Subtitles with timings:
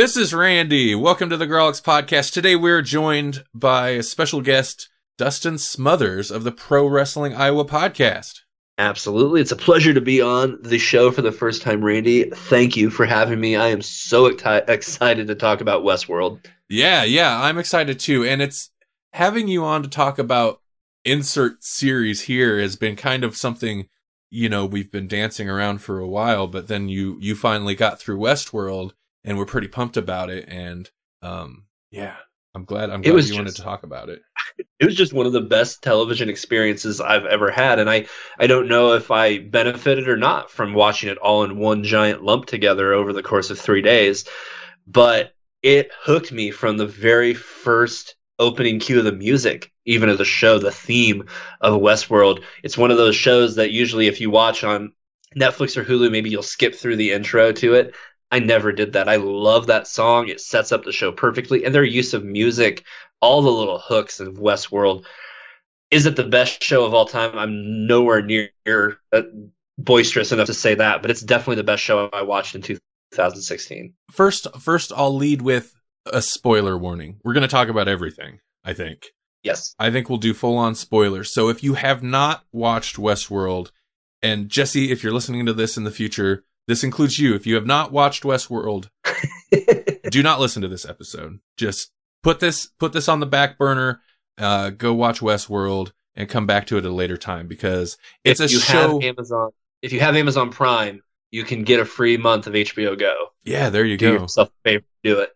[0.00, 0.94] This is Randy.
[0.94, 2.32] Welcome to the Grawlix Podcast.
[2.32, 8.40] Today we're joined by a special guest, Dustin Smothers of the Pro Wrestling Iowa Podcast.
[8.78, 9.42] Absolutely.
[9.42, 12.30] It's a pleasure to be on the show for the first time, Randy.
[12.30, 13.56] Thank you for having me.
[13.56, 16.46] I am so ecti- excited to talk about Westworld.
[16.70, 18.24] Yeah, yeah, I'm excited too.
[18.24, 18.70] And it's
[19.12, 20.62] having you on to talk about
[21.04, 23.86] insert series here has been kind of something,
[24.30, 28.00] you know, we've been dancing around for a while, but then you you finally got
[28.00, 28.92] through Westworld
[29.24, 30.90] and we're pretty pumped about it and
[31.22, 32.16] um yeah,
[32.54, 34.22] I'm glad I'm glad was you wanted to talk about it.
[34.80, 38.06] It was just one of the best television experiences I've ever had, and I
[38.38, 42.24] I don't know if I benefited or not from watching it all in one giant
[42.24, 44.24] lump together over the course of three days,
[44.86, 50.18] but it hooked me from the very first opening cue of the music, even of
[50.18, 51.26] the show, the theme
[51.60, 52.42] of Westworld.
[52.62, 54.92] It's one of those shows that usually, if you watch on
[55.36, 57.94] Netflix or Hulu, maybe you'll skip through the intro to it.
[58.30, 59.08] I never did that.
[59.08, 60.28] I love that song.
[60.28, 62.84] It sets up the show perfectly, and their use of music,
[63.20, 65.04] all the little hooks of Westworld.
[65.90, 67.36] Is it the best show of all time?
[67.36, 68.50] I'm nowhere near
[69.12, 69.22] uh,
[69.78, 73.94] boisterous enough to say that, but it's definitely the best show I watched in 2016.
[74.12, 75.74] First first I'll lead with
[76.06, 77.18] a spoiler warning.
[77.24, 79.06] We're going to talk about everything, I think.
[79.42, 79.74] Yes.
[79.78, 81.32] I think we'll do full on spoilers.
[81.32, 83.70] So if you have not watched Westworld,
[84.22, 87.34] and Jesse, if you're listening to this in the future, this includes you.
[87.34, 88.88] If you have not watched Westworld,
[90.10, 91.40] do not listen to this episode.
[91.56, 91.90] Just
[92.22, 94.00] put this put this on the back burner.
[94.38, 98.40] Uh, go watch Westworld and come back to it at a later time because it's
[98.40, 99.00] if a you show.
[99.00, 99.50] have Amazon,
[99.82, 103.14] if you have Amazon Prime, you can get a free month of HBO Go.
[103.44, 104.22] yeah, there you Do go.
[104.22, 105.30] yourself a favor, do it.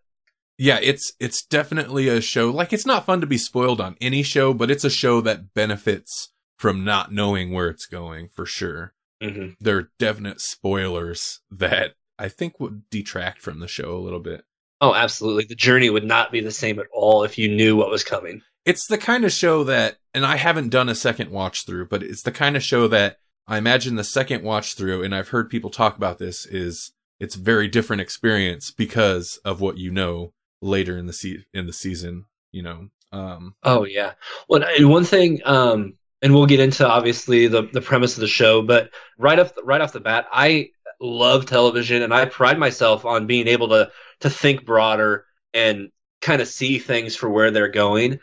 [0.57, 2.49] yeah, it's it's definitely a show.
[2.49, 5.53] Like it's not fun to be spoiled on any show, but it's a show that
[5.53, 8.93] benefits from not knowing where it's going for sure.
[9.21, 14.19] Hmm There are definite spoilers that I think would detract from the show a little
[14.19, 14.43] bit.
[14.81, 15.45] Oh, absolutely.
[15.45, 18.41] The journey would not be the same at all if you knew what was coming.
[18.65, 22.03] It's the kind of show that, and I haven't done a second watch through, but
[22.03, 23.17] it's the kind of show that
[23.47, 27.35] I imagine the second watch through, and I've heard people talk about this, is it's
[27.35, 31.73] a very different experience because of what you know later in the se- in the
[31.73, 32.25] season.
[32.51, 34.13] You know, um, Oh yeah.
[34.49, 35.93] Well, and one thing, um,
[36.25, 39.61] and we'll get into obviously the the premise of the show, but right off the,
[39.61, 43.91] right off the bat, I love television, and I pride myself on being able to
[44.21, 45.91] to think broader and
[46.21, 48.19] kind of see things for where they're going.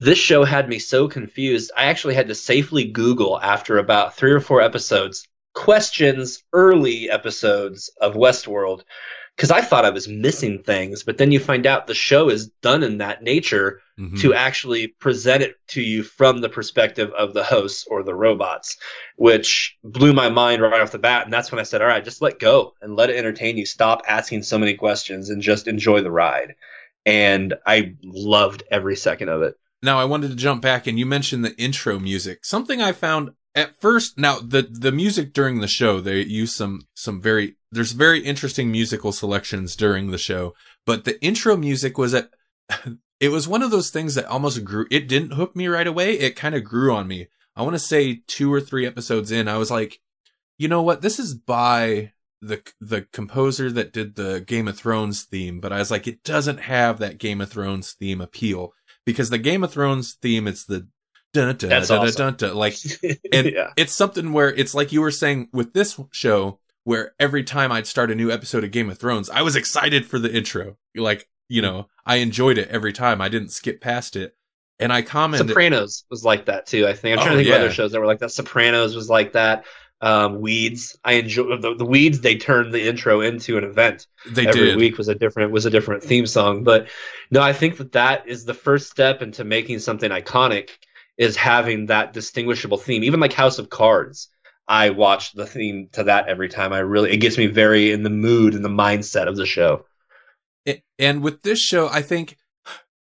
[0.00, 1.70] This show had me so confused.
[1.76, 7.90] I actually had to safely Google after about three or four episodes questions, early episodes
[8.00, 8.84] of Westworld,
[9.36, 11.02] because I thought I was missing things.
[11.02, 14.20] But then you find out the show is done in that nature mhm.
[14.20, 18.76] to actually present it to you from the perspective of the hosts or the robots,
[19.16, 21.24] which blew my mind right off the bat.
[21.24, 23.66] And that's when I said, all right, just let go and let it entertain you.
[23.66, 26.54] Stop asking so many questions and just enjoy the ride.
[27.04, 29.56] And I loved every second of it.
[29.82, 32.44] Now I wanted to jump back and you mentioned the intro music.
[32.44, 36.82] Something I found at first now the the music during the show they use some
[36.94, 40.54] some very there's very interesting musical selections during the show,
[40.86, 42.30] but the intro music was at
[43.20, 46.14] it was one of those things that almost grew it didn't hook me right away.
[46.14, 47.28] It kind of grew on me.
[47.56, 50.00] I want to say 2 or 3 episodes in I was like,
[50.58, 51.02] "You know what?
[51.02, 55.78] This is by the the composer that did the Game of Thrones theme, but I
[55.78, 58.72] was like, it doesn't have that Game of Thrones theme appeal
[59.04, 60.86] because the Game of Thrones theme, it's the
[61.34, 62.16] dun dun That's dun, awesome.
[62.16, 62.76] dun, dun, like,
[63.32, 63.72] and yeah.
[63.76, 67.86] it's something where it's like you were saying with this show, where every time I'd
[67.86, 70.76] start a new episode of Game of Thrones, I was excited for the intro.
[70.96, 73.20] Like, you know, I enjoyed it every time.
[73.20, 74.34] I didn't skip past it,
[74.78, 75.48] and I commented.
[75.48, 76.86] Sopranos was like that too.
[76.86, 77.56] I think I'm trying Oh, to think yeah.
[77.56, 78.32] of other shows that were like that.
[78.32, 79.66] Sopranos was like that.
[80.00, 80.98] Um, Weeds.
[81.02, 82.20] I enjoy the, the Weeds.
[82.20, 84.06] They turned the intro into an event.
[84.28, 84.76] they every did.
[84.76, 86.88] week was a different was a different theme song but
[87.30, 90.70] no i think that that is the first step into making something iconic
[91.16, 94.28] is having that distinguishable theme even like house of cards
[94.68, 98.02] i watch the theme to that every time i really it gets me very in
[98.02, 99.84] the mood and the mindset of the show
[100.98, 102.38] And with this show, I think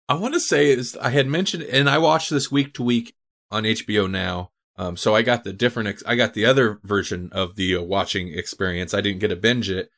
[0.08, 3.16] I want to say is I had mentioned, and I watched this week to week
[3.52, 4.52] on HBO now.
[4.78, 7.82] Um, so I got the different, ex- I got the other version of the uh,
[7.82, 8.94] watching experience.
[8.94, 9.90] I didn't get to binge it,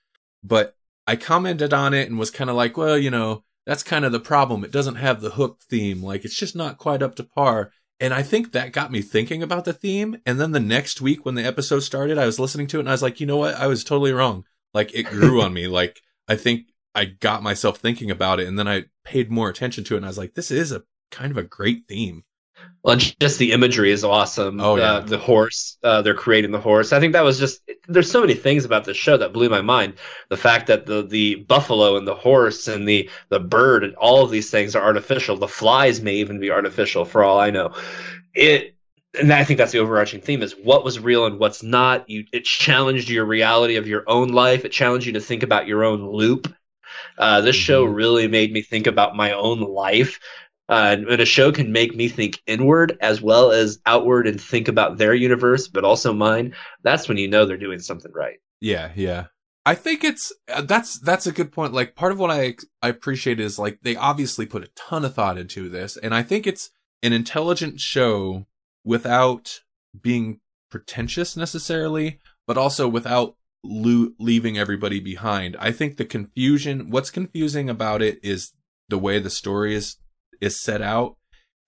[0.43, 0.75] but
[1.05, 4.11] I commented on it and was kind of like, well, you know, that's kind of
[4.11, 4.63] the problem.
[4.63, 6.01] It doesn't have the hook theme.
[6.01, 7.71] Like it's just not quite up to par.
[8.01, 10.17] And I think that got me thinking about the theme.
[10.25, 12.89] And then the next week when the episode started, I was listening to it and
[12.89, 13.53] I was like, you know what?
[13.53, 14.43] I was totally wrong.
[14.73, 15.67] Like it grew on me.
[15.67, 16.65] Like I think
[16.95, 20.05] I got myself thinking about it and then I paid more attention to it and
[20.05, 20.81] I was like, this is a
[21.11, 22.23] kind of a great theme.
[22.83, 24.59] Well, just the imagery is awesome.
[24.59, 24.93] Oh, yeah.
[24.93, 26.91] Uh, the horse, uh, they're creating the horse.
[26.93, 27.61] I think that was just.
[27.87, 29.95] There's so many things about this show that blew my mind.
[30.29, 34.23] The fact that the the buffalo and the horse and the the bird and all
[34.23, 35.37] of these things are artificial.
[35.37, 37.73] The flies may even be artificial, for all I know.
[38.33, 38.75] It.
[39.19, 42.09] And I think that's the overarching theme: is what was real and what's not.
[42.09, 44.63] You, it challenged your reality of your own life.
[44.63, 46.51] It challenged you to think about your own loop.
[47.17, 47.95] Uh, this show Mhm.
[47.95, 50.19] really made me think about my own life
[50.71, 54.69] uh, and a show can make me think inward as well as outward and think
[54.69, 56.55] about their universe, but also mine.
[56.81, 58.37] That's when you know they're doing something right.
[58.61, 59.25] Yeah, yeah.
[59.65, 61.73] I think it's uh, that's that's a good point.
[61.73, 65.13] Like part of what I I appreciate is like they obviously put a ton of
[65.13, 66.71] thought into this, and I think it's
[67.03, 68.45] an intelligent show
[68.85, 69.59] without
[70.01, 70.39] being
[70.69, 75.57] pretentious necessarily, but also without lo- leaving everybody behind.
[75.59, 78.53] I think the confusion, what's confusing about it is
[78.87, 79.97] the way the story is
[80.41, 81.15] is set out.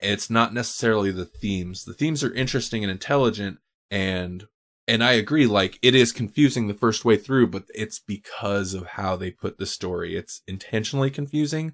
[0.00, 1.84] It's not necessarily the themes.
[1.84, 3.58] The themes are interesting and intelligent,
[3.90, 4.46] and
[4.86, 8.84] and I agree, like it is confusing the first way through, but it's because of
[8.86, 10.16] how they put the story.
[10.16, 11.72] It's intentionally confusing,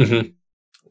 [0.00, 0.28] Mm-hmm.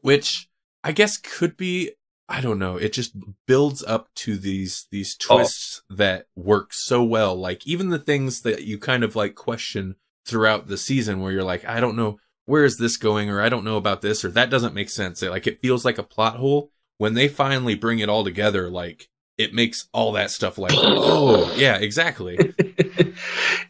[0.02, 0.48] which
[0.84, 1.92] I guess could be,
[2.28, 2.76] I don't know.
[2.76, 3.16] It just
[3.46, 5.38] builds up to these, these Oh.
[5.38, 7.34] twists that work so well.
[7.34, 11.42] Like even the things that you kind of like question throughout the season where you're
[11.44, 13.28] like, I don't know, where is this going?
[13.30, 15.22] Or I don't know about this, or that doesn't make sense.
[15.22, 16.70] Like it feels like a plot hole.
[16.98, 21.52] When they finally bring it all together, like it makes all that stuff like, oh,
[21.56, 22.36] yeah, exactly.
[22.58, 23.14] it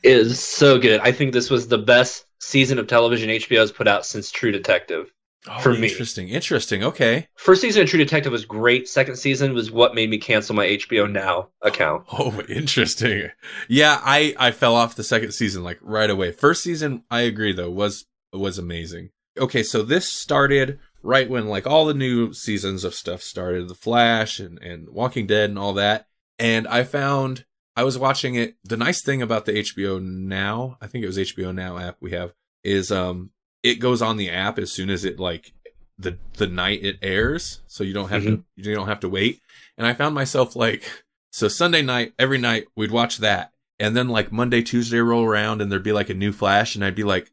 [0.02, 1.00] is so good.
[1.00, 4.52] I think this was the best season of television HBO has put out since True
[4.52, 5.10] Detective.
[5.48, 5.88] Oh, For me.
[5.88, 6.82] interesting, interesting.
[6.82, 7.28] Okay.
[7.36, 8.88] First season of True Detective was great.
[8.88, 12.04] Second season was what made me cancel my HBO Now account.
[12.12, 13.30] Oh, interesting.
[13.68, 16.32] Yeah, I I fell off the second season like right away.
[16.32, 19.10] First season, I agree though, was was amazing.
[19.38, 23.74] Okay, so this started right when like all the new seasons of stuff started, The
[23.74, 26.06] Flash and and Walking Dead and all that.
[26.38, 27.44] And I found
[27.76, 28.56] I was watching it.
[28.64, 32.12] The nice thing about the HBO Now, I think it was HBO Now app we
[32.12, 32.32] have,
[32.64, 33.30] is um
[33.62, 35.52] it goes on the app as soon as it like
[35.98, 39.40] the the night it airs, so you don't have to you don't have to wait.
[39.78, 44.08] And I found myself like so Sunday night every night we'd watch that, and then
[44.08, 47.04] like Monday Tuesday roll around and there'd be like a new Flash, and I'd be
[47.04, 47.30] like,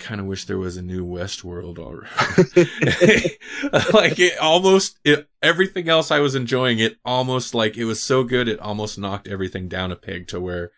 [0.00, 2.08] kind of wish there was a new Westworld already.
[3.92, 8.24] like it almost it everything else I was enjoying it almost like it was so
[8.24, 10.72] good it almost knocked everything down a peg to where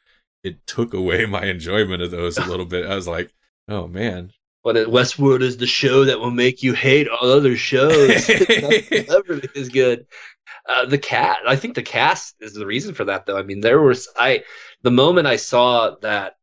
[0.45, 2.87] it took away my enjoyment of those a little bit.
[2.87, 3.33] I was like,
[3.69, 4.33] oh man.
[4.65, 8.31] But Westworld is the show that will make you hate all other shows.
[8.31, 10.07] Everything is good.
[10.69, 13.37] Uh, the cat, I think the cast is the reason for that, though.
[13.37, 14.45] I mean, there was I
[14.83, 16.37] the moment I saw that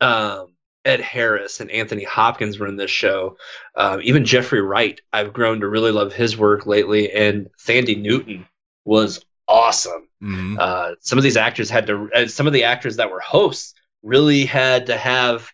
[0.00, 0.55] um,
[0.86, 3.36] Ed Harris and Anthony Hopkins were in this show,
[3.74, 8.46] um, even Jeffrey Wright, I've grown to really love his work lately, and Thandie Newton
[8.84, 10.08] was awesome.
[10.22, 10.58] Mhm.
[10.58, 13.74] Uh, some of these actors had to, uh, some of the actors that were hosts
[14.02, 15.50] really had to have.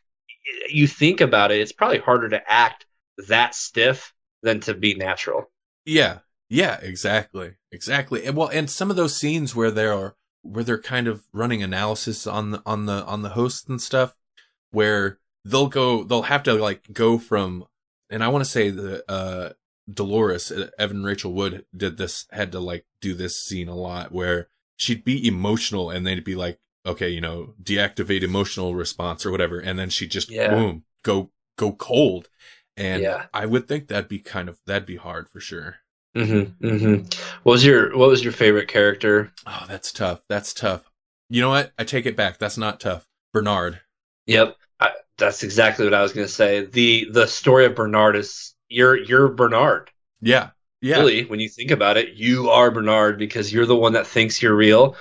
[0.68, 2.84] You think about it, it's probably harder to act
[3.28, 5.50] that stiff than to be natural.
[5.84, 6.18] Yeah.
[6.48, 7.54] Yeah, exactly.
[7.70, 8.26] Exactly.
[8.26, 12.26] And well, and some of those scenes where they're where they're kind of running analysis
[12.26, 14.14] on the on the on the hosts and stuff
[14.70, 17.64] where they'll go they'll have to like go from
[18.10, 19.52] and I want to say the uh
[19.92, 24.12] Dolores uh, Evan Rachel Wood did this had to like do this scene a lot
[24.12, 29.30] where she'd be emotional and they'd be like okay, you know, deactivate emotional response or
[29.30, 30.50] whatever and then she'd just Yeah.
[30.54, 32.28] boom, go go cold.
[32.76, 33.26] And Yeah.
[33.34, 35.76] I would think that'd be kind of that'd be hard for sure.
[36.16, 37.06] Mm-hmm, mm-hmm.
[37.42, 39.32] What was your What was your favorite character?
[39.46, 40.22] Oh, that's tough.
[40.28, 40.90] That's tough.
[41.28, 41.72] You know what?
[41.78, 42.38] I take it back.
[42.38, 43.06] That's not tough.
[43.32, 43.80] Bernard.
[44.26, 44.56] Yep,
[45.22, 46.66] that's exactly what I was going to say.
[46.66, 49.90] the The story of Bernard is you're you're Bernard.
[50.20, 50.50] Yeah.
[50.80, 50.96] Yeah.
[50.96, 54.42] Really, when you think about it, you are Bernard because you're the one that thinks
[54.42, 54.96] you're real,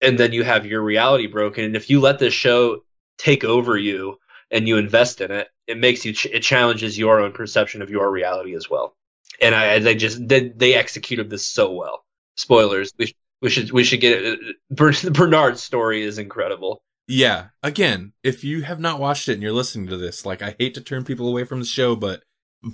[0.00, 1.64] and then you have your reality broken.
[1.64, 2.84] And if you let this show
[3.18, 4.18] take over you
[4.52, 7.90] and you invest in it, it makes you ch- it challenges your own perception of
[7.90, 8.94] your reality as well.
[9.40, 12.04] And I, they just they, they executed this so well.
[12.36, 12.92] Spoilers.
[12.96, 13.12] We,
[13.42, 14.38] we should we should get it.
[14.70, 16.80] Bernard's story is incredible.
[17.06, 17.48] Yeah.
[17.62, 20.74] Again, if you have not watched it and you're listening to this, like I hate
[20.74, 22.22] to turn people away from the show, but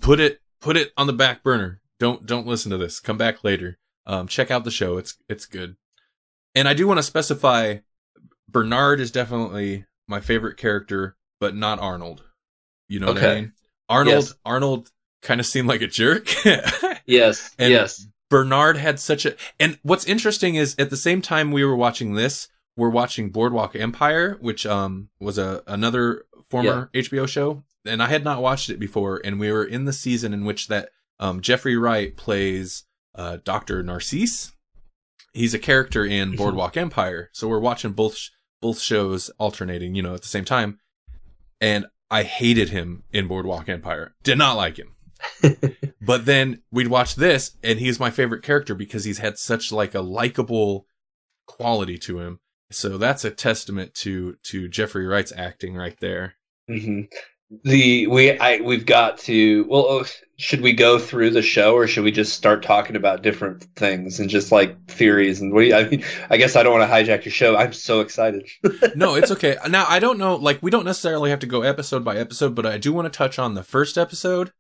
[0.01, 1.81] put it put it on the back burner.
[1.99, 3.01] Don't don't listen to this.
[3.01, 3.79] Come back later.
[4.07, 4.99] Um check out the show.
[4.99, 5.77] It's it's good.
[6.55, 7.79] And I do want to specify
[8.49, 12.25] Bernard is definitely my favorite character, but not Arnold.
[12.89, 13.53] You know what I mean?
[13.89, 14.35] Arnold Yes.
[14.45, 14.91] Arnold
[15.23, 16.29] kind of seemed like a jerk.
[17.07, 18.07] Yes, And- yes.
[18.29, 22.15] Bernard had such a and what's interesting is at the same time we were watching
[22.15, 22.47] this,
[22.77, 28.25] we're watching Boardwalk Empire, which um was a another former HBO show, and I had
[28.25, 31.77] not watched it before, and we were in the season in which that um Jeffrey
[31.77, 32.85] Wright plays
[33.15, 33.83] uh Dr.
[33.83, 34.53] Narcisse.
[35.33, 36.37] He's a character in Mhm.
[36.39, 40.45] Boardwalk Empire, so we're watching both sh- both shows alternating, you know, at the same
[40.45, 40.79] time.
[41.61, 44.15] And I hated him in Boardwalk Empire.
[44.25, 44.95] Did not like him.
[46.03, 49.95] But then we'd watch this, and he's my favorite character because he's had such like
[49.95, 50.87] a likable
[51.47, 52.41] quality to him.
[52.71, 56.35] So that's a testament to to Jeffrey Wright's acting right there.
[56.69, 57.03] hmm
[57.65, 60.05] The we I we've got to well uh,
[60.39, 64.21] should we go through the show or should we just start talking about different things
[64.21, 66.89] and just like theories and what do you, I mean I guess I don't want
[66.89, 67.57] to hijack your show.
[67.57, 68.47] I'm so excited.
[68.95, 69.57] No, it's okay.
[69.69, 72.67] Now I don't know, like we don't necessarily have to go episode by episode, but
[72.67, 74.53] I do want to touch on the first episode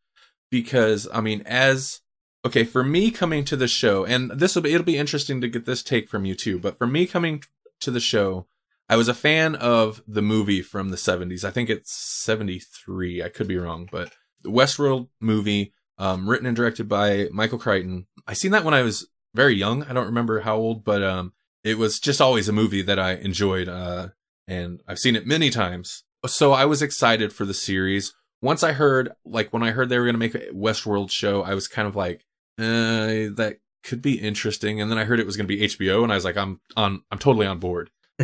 [0.50, 2.00] because I mean, as
[2.44, 5.48] okay for me coming to the show, and this will be it'll be interesting to
[5.48, 6.58] get this take from you too.
[6.58, 7.42] But for me coming
[7.80, 8.46] to the show,
[8.88, 11.44] I was a fan of the movie from the 70s.
[11.44, 13.22] I think it's 73.
[13.22, 18.06] I could be wrong, but the Westworld movie, um, written and directed by Michael Crichton.
[18.26, 19.84] I seen that when I was very young.
[19.84, 21.32] I don't remember how old, but um,
[21.62, 23.68] it was just always a movie that I enjoyed.
[23.68, 24.08] Uh,
[24.48, 26.02] and I've seen it many times.
[26.26, 28.12] So I was excited for the series.
[28.42, 31.42] Once I heard, like, when I heard they were going to make a Westworld show,
[31.42, 32.24] I was kind of like,
[32.58, 34.80] uh, that could be interesting.
[34.80, 36.60] And then I heard it was going to be HBO, and I was like, I'm
[36.76, 37.90] on, I'm totally on board.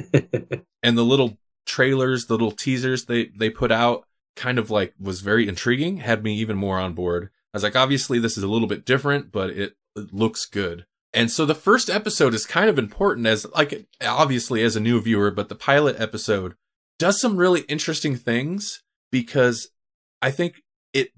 [0.83, 5.21] and the little trailers, the little teasers they they put out, kind of like was
[5.21, 5.99] very intriguing.
[5.99, 7.31] Had me even more on board.
[7.53, 10.87] I was like, obviously this is a little bit different, but it, it looks good.
[11.15, 15.01] And so the first episode is kind of important as like obviously as a new
[15.01, 16.55] viewer, but the pilot episode
[16.99, 19.69] does some really interesting things because
[20.21, 21.13] I think it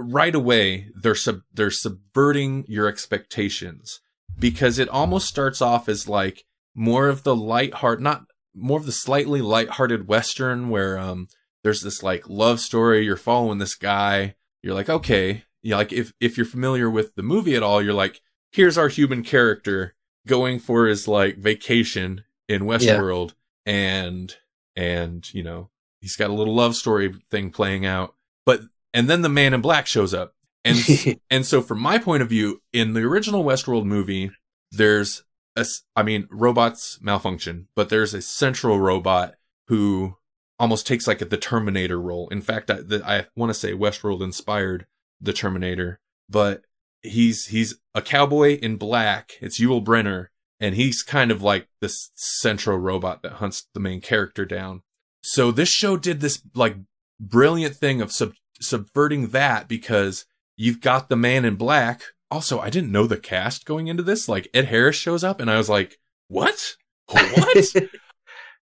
[0.00, 4.00] right away they're sub they're subverting your expectations
[4.38, 8.92] because it almost starts off as like more of the light-heart not more of the
[8.92, 11.28] slightly light-hearted western where um
[11.62, 16.12] there's this like love story you're following this guy you're like okay yeah like if
[16.18, 19.94] if you're familiar with the movie at all you're like here's our human character
[20.26, 23.34] going for his like vacation in Westworld
[23.66, 24.34] and
[24.76, 28.14] and you know he's got a little love story thing playing out
[28.46, 28.60] but
[28.92, 30.78] and then the man in black shows up and
[31.30, 34.30] and so from my point of view in the original Westworld movie
[34.72, 35.24] there's
[35.56, 35.66] a
[35.96, 39.34] I mean robots malfunction but there's a central robot
[39.68, 40.16] who
[40.58, 43.72] almost takes like a, the Terminator role in fact I, the, I want to say
[43.72, 44.86] Westworld inspired
[45.20, 46.62] the Terminator but
[47.02, 49.32] he's he's a cowboy in black.
[49.40, 50.26] It's Yul Brynner,
[50.58, 54.82] and he's kind of like this central robot that hunts the main character down.
[55.22, 56.76] So this show did this like
[57.18, 60.26] brilliant thing of sub- subverting that because
[60.56, 62.02] you've got the man in black.
[62.30, 64.28] Also, I didn't know the cast going into this.
[64.28, 65.98] Like Ed Harris shows up, and I was like,
[66.28, 66.76] "What?
[67.08, 67.74] What?"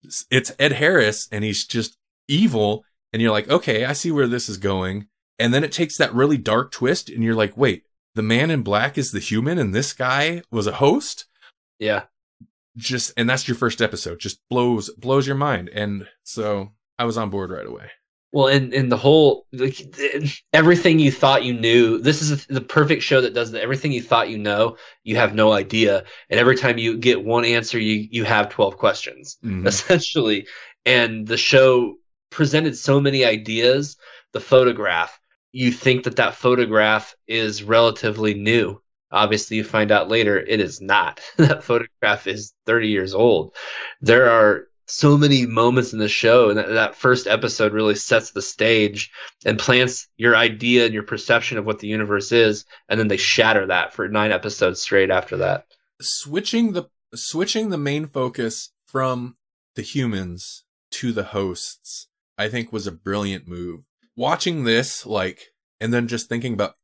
[0.31, 2.83] it's Ed Harris, and he's just evil.
[3.11, 5.07] And you're like, "Okay, I see where this is going."
[5.39, 7.83] And then it takes that really dark twist, and you're like, "Wait,
[8.17, 11.25] the man in black is the human and this guy was a host
[11.77, 12.05] yeah.
[12.75, 17.15] just and that's your first episode just blows blows your mind and so i was
[17.15, 17.91] on board right away
[18.33, 19.77] Well, and and the whole like,
[20.53, 21.97] everything you thought you knew.
[21.99, 23.61] This is the perfect show that does that.
[23.61, 27.45] Everything you thought you know, you have no idea, and every time you get one
[27.45, 29.65] answer, you you have twelve questions Mhm.
[29.67, 30.45] essentially.
[30.85, 31.95] And the show
[32.29, 33.97] presented so many ideas.
[34.33, 35.17] The photograph,
[35.53, 38.81] you think that that photograph is relatively new.
[39.11, 41.21] Obviously, you find out later it is not.
[41.37, 43.55] that photograph is 30 years old.
[44.01, 48.31] There are so many moments in the show, and that, that first episode really sets
[48.31, 49.11] the stage
[49.45, 53.17] and plants your idea and your perception of what the universe is, and then they
[53.17, 55.65] shatter that for nine episodes straight after that.
[56.01, 59.35] switching the switching the main focus from
[59.75, 63.81] the humans to the hosts i think was a brilliant move
[64.15, 66.75] watching this like and then just thinking about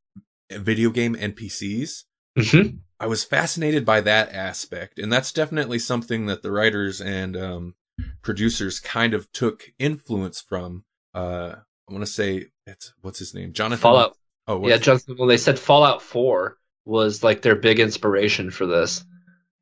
[0.50, 2.04] video game npcs
[2.36, 2.78] Mm-hmm.
[2.98, 7.74] I was fascinated by that aspect, and that's definitely something that the writers and um,
[8.22, 10.84] producers kind of took influence from.
[11.14, 11.54] Uh,
[11.88, 14.16] I want to say it's what's his name, Jonathan Fallout.
[14.46, 15.16] Oh, Yeah, Johnson.
[15.18, 19.04] Well, they said Fallout 4 was like their big inspiration for this.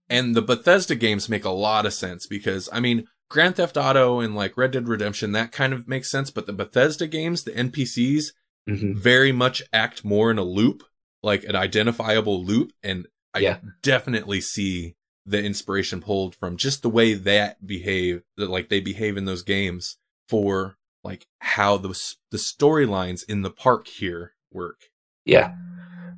[0.08, 4.20] and the Bethesda games make a lot of sense because I mean, Grand Theft Auto
[4.20, 7.52] and like Red Dead Redemption that kind of makes sense, but the Bethesda games, the
[7.52, 8.32] NPCs,
[8.70, 8.96] Mm-hmm.
[8.96, 10.84] very much act more in a loop,
[11.20, 12.70] like an identifiable loop.
[12.80, 13.58] And I Yeah.
[13.82, 19.16] definitely see the inspiration pulled from just the way that behave, that like they behave
[19.16, 19.96] in those games
[20.28, 21.88] for like how the
[22.30, 24.80] the storylines in the park here work.
[25.24, 25.54] Yeah.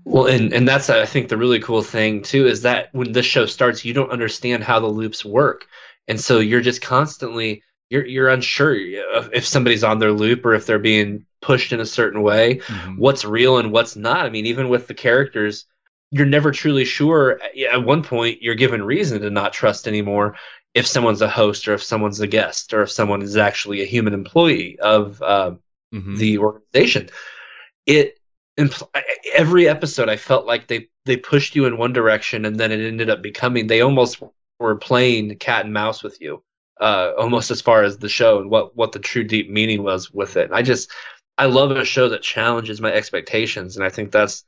[0.05, 3.27] Well, and and that's I think the really cool thing too is that when this
[3.27, 5.67] show starts, you don't understand how the loops work,
[6.07, 8.75] and so you're just constantly you're you're unsure
[9.33, 12.97] if somebody's on their loop or if they're being pushed in a certain way, mm-hmm.
[12.97, 14.27] what's real and what's not.
[14.27, 15.67] I mean, even with the characters,
[16.11, 17.41] you're never truly sure.
[17.71, 20.37] At one point, you're given reason to not trust anymore
[20.75, 23.87] if someone's a host or if someone's a guest or if someone is actually a
[23.87, 25.53] human employee of uh,
[25.93, 26.17] mm-hmm.
[26.17, 27.11] the organization.
[27.87, 28.19] It
[29.35, 32.81] every episode, I felt like they they pushed you in one direction and then it
[32.87, 34.23] ended up becoming they almost
[34.59, 36.43] were playing cat and mouse with you
[36.81, 40.11] uh, almost as far as the show and what what the true deep meaning was
[40.11, 40.47] with it.
[40.47, 40.91] And I just
[41.39, 44.45] I love a show that challenges my expectations, and I think that's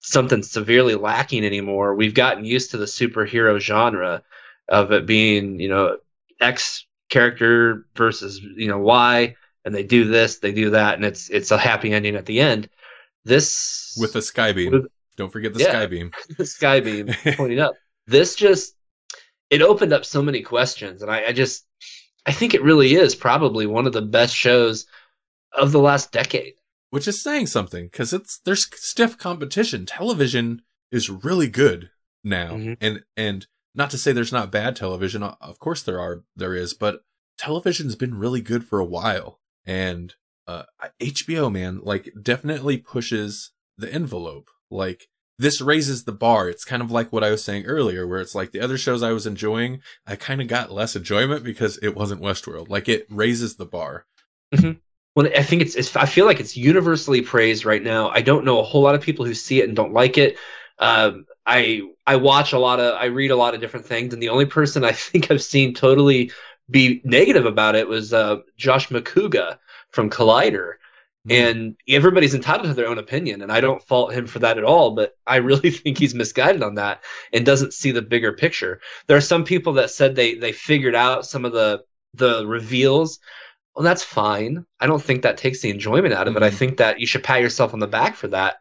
[0.00, 1.94] something severely lacking anymore.
[1.94, 4.22] We've gotten used to the superhero genre
[4.68, 5.98] of it being you know
[6.40, 11.28] X character versus you know Y, and they do this, they do that, and it's
[11.30, 12.68] it's a happy ending at the end.
[13.24, 14.72] This with the sky beam.
[14.72, 14.86] With,
[15.16, 16.12] Don't forget the yeah, sky beam.
[16.38, 17.74] the sky beam pointing up.
[18.06, 18.74] This just
[19.50, 21.66] it opened up so many questions, and I, I just
[22.26, 24.86] I think it really is probably one of the best shows
[25.52, 26.54] of the last decade.
[26.90, 29.84] Which is saying something because it's there's stiff competition.
[29.84, 31.90] Television is really good
[32.24, 32.72] now, mm-hmm.
[32.80, 35.22] and and not to say there's not bad television.
[35.22, 37.02] Of course there are, there is, but
[37.38, 40.14] television's been really good for a while, and
[40.46, 40.64] uh,
[41.00, 44.48] HBO man like definitely pushes the envelope.
[44.70, 46.48] Like this raises the bar.
[46.48, 49.02] It's kind of like what I was saying earlier, where it's like the other shows
[49.02, 52.68] I was enjoying, I kind of got less enjoyment because it wasn't Westworld.
[52.68, 54.06] Like it raises the bar.
[54.54, 54.78] Mm-hmm.
[55.18, 58.08] Well, I think it's, it's, I feel like it's universally praised right now.
[58.08, 60.38] I don't know a whole lot of people who see it and don't like it.
[60.78, 64.22] Um, I I watch a lot of, I read a lot of different things, and
[64.22, 66.30] the only person I think I've seen totally
[66.70, 69.58] be negative about it was uh, Josh Macuga
[69.90, 70.74] from Collider.
[71.26, 71.32] Mm-hmm.
[71.32, 74.62] And everybody's entitled to their own opinion, and I don't fault him for that at
[74.62, 74.92] all.
[74.92, 78.80] But I really think he's misguided on that and doesn't see the bigger picture.
[79.08, 81.82] There are some people that said they they figured out some of the
[82.14, 83.18] the reveals.
[83.78, 84.66] Well, that's fine.
[84.80, 86.40] I don't think that takes the enjoyment out of it.
[86.40, 86.44] Mm-hmm.
[86.46, 88.56] I think that you should pat yourself on the back for that.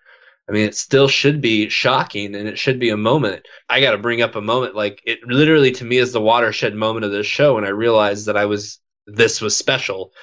[0.47, 3.47] I mean, it still should be shocking and it should be a moment.
[3.67, 6.75] I got to bring up a moment like it literally to me is the watershed
[6.75, 7.57] moment of this show.
[7.57, 10.13] And I realized that I was, this was special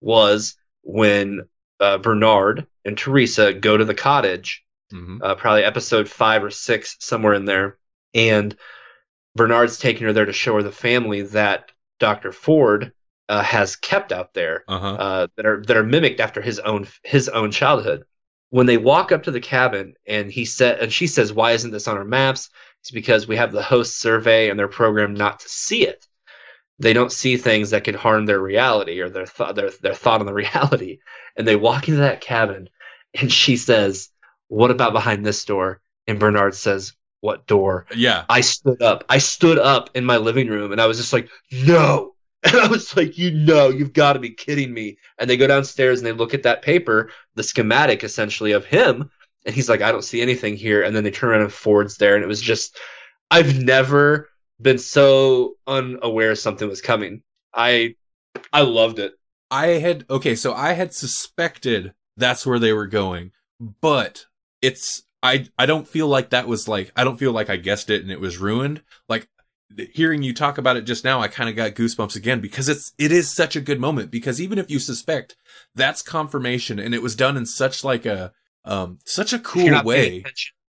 [0.00, 1.42] was when
[1.78, 5.18] uh, Bernard and Teresa go to the cottage, mm-hmm.
[5.22, 7.76] uh, probably episode five or six, somewhere in there.
[8.14, 8.56] And
[9.36, 12.32] Bernard's taking her there to show her the family that Dr.
[12.32, 12.94] Ford
[13.28, 14.94] uh, has kept out there uh-huh.
[14.94, 18.04] Uh, that are that are mimicked after his own his own childhood.
[18.50, 21.70] When they walk up to the cabin and he said and she says, "Why isn't
[21.70, 22.48] this on our maps?"
[22.80, 26.06] It's because we have the host survey and they're programmed not to see it.
[26.78, 30.20] They don't see things that could harm their reality or their thought their, their thought
[30.20, 31.00] on the reality.
[31.36, 32.68] And they walk into that cabin
[33.20, 34.10] and she says
[34.48, 35.82] what about behind this door?
[36.06, 37.84] And bernard says what door?
[37.94, 38.24] Yeah.
[38.30, 39.04] I stood up.
[39.10, 42.14] I stood up in my living room and i was just like no
[42.44, 45.46] and i was like you know you've got to be kidding me and they go
[45.46, 49.10] downstairs and they look at that paper the schematic essentially of him
[49.44, 51.96] and he's like i don't see anything here and then they turn around and ford's
[51.96, 52.78] there and it was just
[53.30, 54.28] i've never
[54.60, 57.22] been so unaware something was coming.
[57.54, 57.94] I
[58.52, 59.12] I loved it.
[59.50, 63.32] I had okay, so I had suspected that's where they were going,
[63.80, 64.26] but
[64.60, 67.90] it's I I don't feel like that was like I don't feel like I guessed
[67.90, 68.82] it and it was ruined.
[69.08, 69.28] Like
[69.92, 72.92] hearing you talk about it just now, I kind of got goosebumps again because it's
[72.98, 75.36] it is such a good moment because even if you suspect,
[75.74, 78.32] that's confirmation and it was done in such like a
[78.64, 80.24] um such a cool way.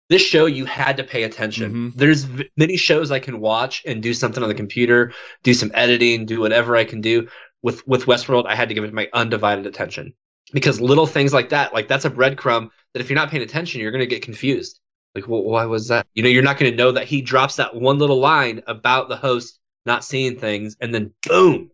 [0.08, 1.70] this show you had to pay attention.
[1.70, 1.98] Mm-hmm.
[1.98, 5.70] there's v- many shows i can watch and do something on the computer do some
[5.74, 7.28] editing do whatever i can do.
[7.62, 10.14] With with westworld i had to give it my undivided attention
[10.52, 13.80] because little things like that like that's a breadcrumb that if you're not paying attention
[13.80, 14.80] you're going to get confused
[15.14, 17.56] like well, why was that you know you're not going to know that he drops
[17.56, 21.70] that one little line about the host not seeing things and then boom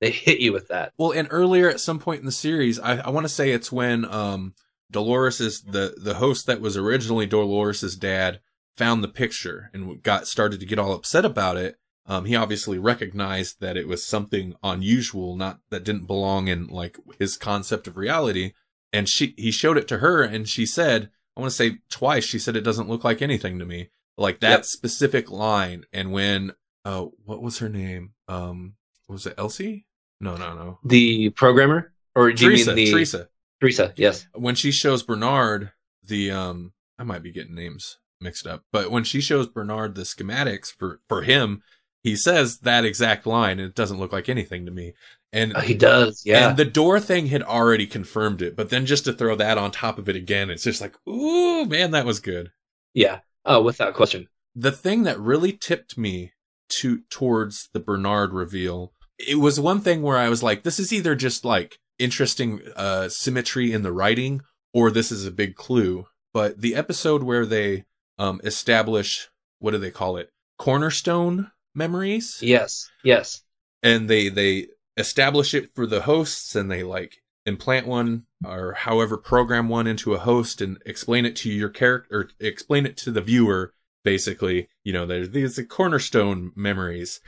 [0.00, 2.96] they hit you with that well and earlier at some point in the series i,
[2.98, 4.54] I want to say it's when um
[4.92, 8.40] Dolores is the the host that was originally Dolores's dad
[8.76, 11.76] found the picture and got started to get all upset about it.
[12.06, 16.98] Um, he obviously recognized that it was something unusual, not that didn't belong in like
[17.18, 18.52] his concept of reality.
[18.92, 22.24] And she he showed it to her, and she said, I want to say twice,
[22.24, 24.64] she said it doesn't look like anything to me, like that yep.
[24.64, 25.84] specific line.
[25.92, 26.52] And when
[26.84, 28.12] uh, what was her name?
[28.28, 28.74] Um,
[29.08, 29.86] was it Elsie?
[30.20, 30.78] No, no, no.
[30.84, 33.28] The programmer, or do Teresa, you mean the Teresa?
[33.60, 34.26] Teresa, yes.
[34.34, 35.72] When she shows Bernard
[36.04, 40.02] the um I might be getting names mixed up, but when she shows Bernard the
[40.02, 41.62] schematics for for him,
[42.02, 44.94] he says that exact line and it doesn't look like anything to me.
[45.32, 46.48] And Oh, he does, yeah.
[46.50, 49.70] and the door thing had already confirmed it, but then just to throw that on
[49.70, 52.50] top of it again, it's just like, ooh, man, that was good.
[52.94, 53.20] yeah.
[53.44, 54.28] Oh, without question.
[54.54, 56.32] The thing that really tipped me
[56.80, 60.92] to towards the Bernard reveal, it was one thing where I was like, this is
[60.92, 64.42] either just like interesting uh symmetry in the writing,
[64.72, 66.06] or this is a big clue.
[66.32, 67.84] But the episode where they
[68.18, 70.30] um establish what do they call it?
[70.58, 72.38] Cornerstone memories?
[72.40, 73.42] Yes, yes.
[73.82, 79.16] and they they establish it for the hosts and they like implant one or however
[79.16, 83.10] program one into a host and explain it to your character or explain it to
[83.10, 83.72] the viewer
[84.04, 84.68] basically.
[84.84, 87.20] You know there's these cornerstone memories.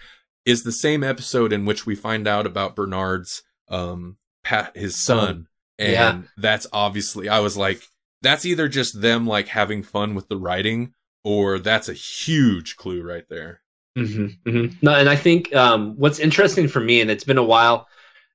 [0.44, 5.46] Is the same episode in which we find out about bernard's um pat his son.
[5.78, 6.22] And Yeah.
[6.36, 7.82] that's obviously i was like
[8.22, 10.92] that's either just them like having fun with the writing
[11.24, 13.60] or that's a huge clue right there
[13.96, 17.44] hmm hmm No, and I think um, what's interesting for me, and it's been a
[17.44, 17.86] while,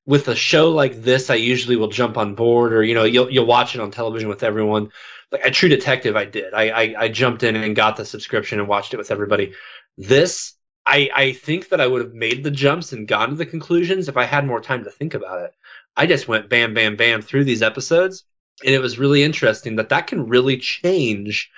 [0.05, 3.31] with a show like this, I usually will jump on board, or you know, you'll
[3.31, 4.91] you'll watch it on television with everyone.
[5.31, 6.53] Like a True Detective, I did.
[6.53, 9.53] I, I I jumped in and got the subscription and watched it with everybody.
[9.97, 13.45] This, I I think that I would have made the jumps and gone to the
[13.45, 15.53] conclusions if I had more time to think about it.
[15.97, 18.25] I just went bam, bam, bam through these episodes,
[18.65, 21.51] and it was really interesting that that can really change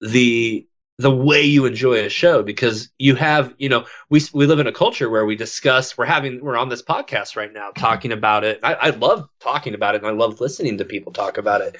[0.00, 0.66] the
[0.98, 4.66] the way you enjoy a show because you have you know we we live in
[4.66, 8.44] a culture where we discuss we're having we're on this podcast right now talking about
[8.44, 11.62] it I, I love talking about it and I love listening to people talk about
[11.62, 11.76] it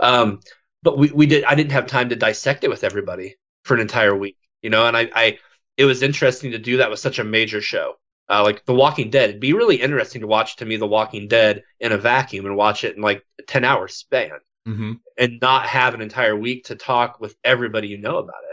[0.00, 0.40] um
[0.82, 3.80] but we, we did I didn't have time to dissect it with everybody for an
[3.80, 5.38] entire week you know and I, I
[5.78, 7.94] it was interesting to do that with such a major show
[8.30, 11.28] uh, like The Walking Dead it'd be really interesting to watch to me The Walking
[11.28, 14.32] Dead in a vacuum and watch it in like a 10 hour span
[14.68, 14.92] mm-hmm.
[15.16, 18.47] and not have an entire week to talk with everybody you know about it.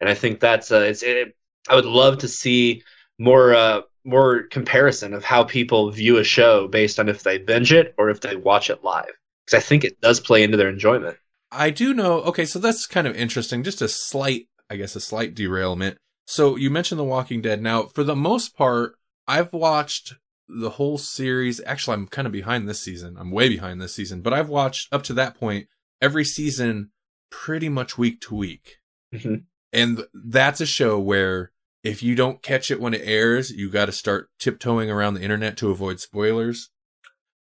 [0.00, 1.02] And I think that's uh, it's.
[1.02, 1.36] It,
[1.68, 2.82] I would love to see
[3.18, 7.72] more uh, more comparison of how people view a show based on if they binge
[7.72, 9.10] it or if they watch it live,
[9.44, 11.16] because I think it does play into their enjoyment.
[11.50, 12.20] I do know.
[12.22, 13.62] Okay, so that's kind of interesting.
[13.62, 15.98] Just a slight, I guess, a slight derailment.
[16.26, 17.62] So you mentioned The Walking Dead.
[17.62, 18.94] Now, for the most part,
[19.26, 20.14] I've watched
[20.46, 21.60] the whole series.
[21.64, 23.16] Actually, I'm kind of behind this season.
[23.18, 25.68] I'm way behind this season, but I've watched up to that point
[26.00, 26.90] every season
[27.30, 28.76] pretty much week to week.
[29.12, 29.44] Mhm.
[29.72, 31.52] And that's a show where
[31.84, 35.22] if you don't catch it when it airs, you got to start tiptoeing around the
[35.22, 36.70] internet to avoid spoilers.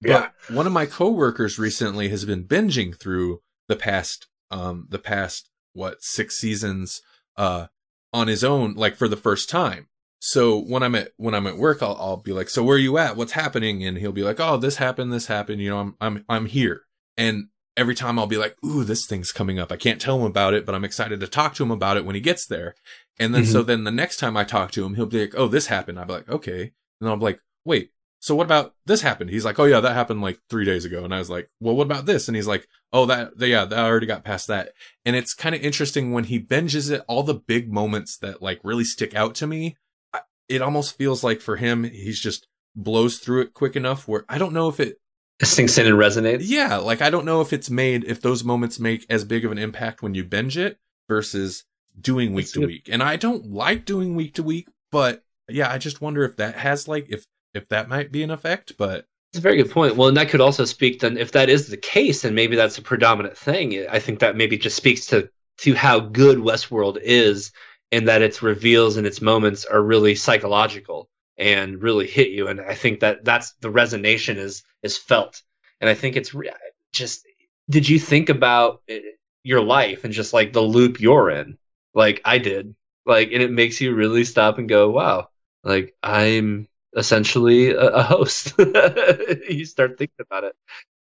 [0.01, 0.29] Yeah.
[0.47, 5.49] But one of my coworkers recently has been binging through the past um the past
[5.73, 7.01] what six seasons
[7.35, 7.67] uh
[8.13, 9.87] on his own like for the first time.
[10.19, 12.79] So when I'm at when I'm at work I'll I'll be like, "So where are
[12.79, 13.17] you at?
[13.17, 16.25] What's happening?" and he'll be like, "Oh, this happened, this happened, you know, I'm I'm
[16.29, 16.83] I'm here."
[17.17, 19.71] And every time I'll be like, "Ooh, this thing's coming up.
[19.71, 22.05] I can't tell him about it, but I'm excited to talk to him about it
[22.05, 22.75] when he gets there."
[23.19, 23.67] And then so mm-hmm.
[23.67, 26.05] then the next time I talk to him, he'll be like, "Oh, this happened." I'll
[26.05, 29.29] be like, "Okay." And then I'll be like, "Wait, so what about this happened?
[29.29, 31.03] He's like, oh yeah, that happened like three days ago.
[31.05, 32.27] And I was like, well, what about this?
[32.27, 34.71] And he's like, oh, that, yeah, that I already got past that.
[35.05, 38.59] And it's kind of interesting when he binges it, all the big moments that like
[38.63, 39.77] really stick out to me.
[40.13, 44.25] I- It almost feels like for him, he's just blows through it quick enough where
[44.27, 44.97] I don't know if it,
[45.43, 46.41] Sinks in and resonates.
[46.41, 49.51] yeah, like I don't know if it's made, if those moments make as big of
[49.51, 51.63] an impact when you binge it versus
[51.99, 52.89] doing week to week.
[52.91, 56.55] And I don't like doing week to week, but yeah, I just wonder if that
[56.55, 57.23] has like, if,
[57.53, 59.95] if that might be an effect, but it's a very good point.
[59.95, 62.77] Well, and that could also speak then if that is the case, and maybe that's
[62.77, 63.75] a predominant thing.
[63.75, 67.51] Eh, I think that maybe just speaks to to how good Westworld is,
[67.91, 72.47] and that its reveals and its moments are really psychological and really hit you.
[72.47, 75.41] And I think that that's the resonation is is felt.
[75.81, 76.51] And I think it's re-
[76.91, 77.25] just.
[77.69, 78.99] Did you think about eh,
[79.43, 81.57] your life and just like the loop you're in,
[81.93, 85.29] like I did, like, and it makes you really stop and go, "Wow,
[85.63, 88.53] like I'm essentially a, a host.
[89.49, 90.55] you start thinking about it.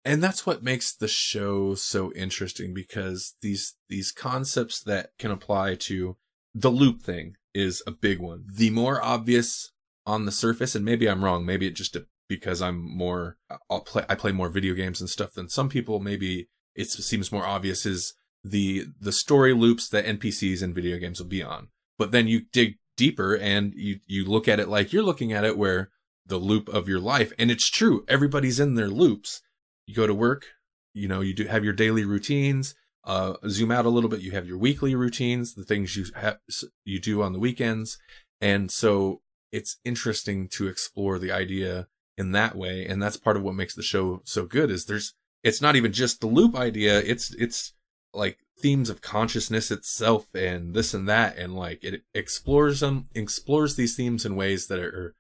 [0.05, 5.75] and that's what makes the show so interesting because these these concepts that can apply
[5.75, 6.17] to
[6.55, 9.71] the loop thing is a big one the more obvious
[10.07, 11.47] on the surface and maybe i'm wrong.
[11.47, 11.97] Maybe it just
[12.29, 13.37] because i'm more
[13.71, 16.01] i'll play i play more video games and stuff than some people.
[16.01, 21.21] Maybe it seems more obvious is the the story loops that npcs in video games
[21.21, 21.69] will be on.
[21.99, 25.45] But then you dig deeper and you you look at it like you're looking at
[25.45, 25.91] it where
[26.27, 28.05] the loop of your life and it's true.
[28.09, 29.43] Everybody's in their loops.
[29.87, 30.47] You go to work
[30.93, 34.21] you know you do have your daily routines uh zoom out a little bit.
[34.21, 36.39] You have your weekly routines the things you have
[36.85, 37.99] you do on the weekends.
[38.41, 39.23] And so
[39.55, 41.87] it's interesting to explore the idea
[42.17, 45.15] in that way and that's part of what makes the show so good is there's
[45.43, 47.73] it's not even just the loop idea it's it's
[48.13, 53.75] like themes of consciousness itself and this and that and like it explores them explores
[53.75, 55.15] these themes in ways that are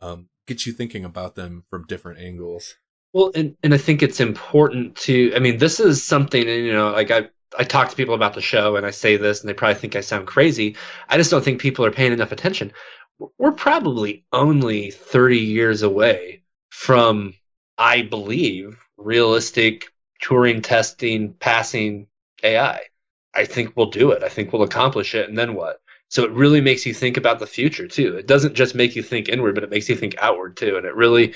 [0.00, 2.74] um get you thinking about them from different angles.
[3.12, 6.72] Well, and, and I think it's important to, I mean, this is something, and you
[6.72, 9.48] know, like I, I talk to people about the show and I say this and
[9.48, 10.76] they probably think I sound crazy.
[11.08, 12.72] I just don't think people are paying enough attention.
[13.38, 17.34] We're probably only 30 years away from,
[17.78, 19.86] I believe, realistic
[20.22, 22.06] Turing testing, passing
[22.42, 22.80] AI.
[23.34, 24.22] I think we'll do it.
[24.22, 25.28] I think we'll accomplish it.
[25.28, 25.80] And then what?
[26.08, 28.16] So it really makes you think about the future too.
[28.16, 30.76] It doesn't just make you think inward, but it makes you think outward too.
[30.76, 31.34] And it really,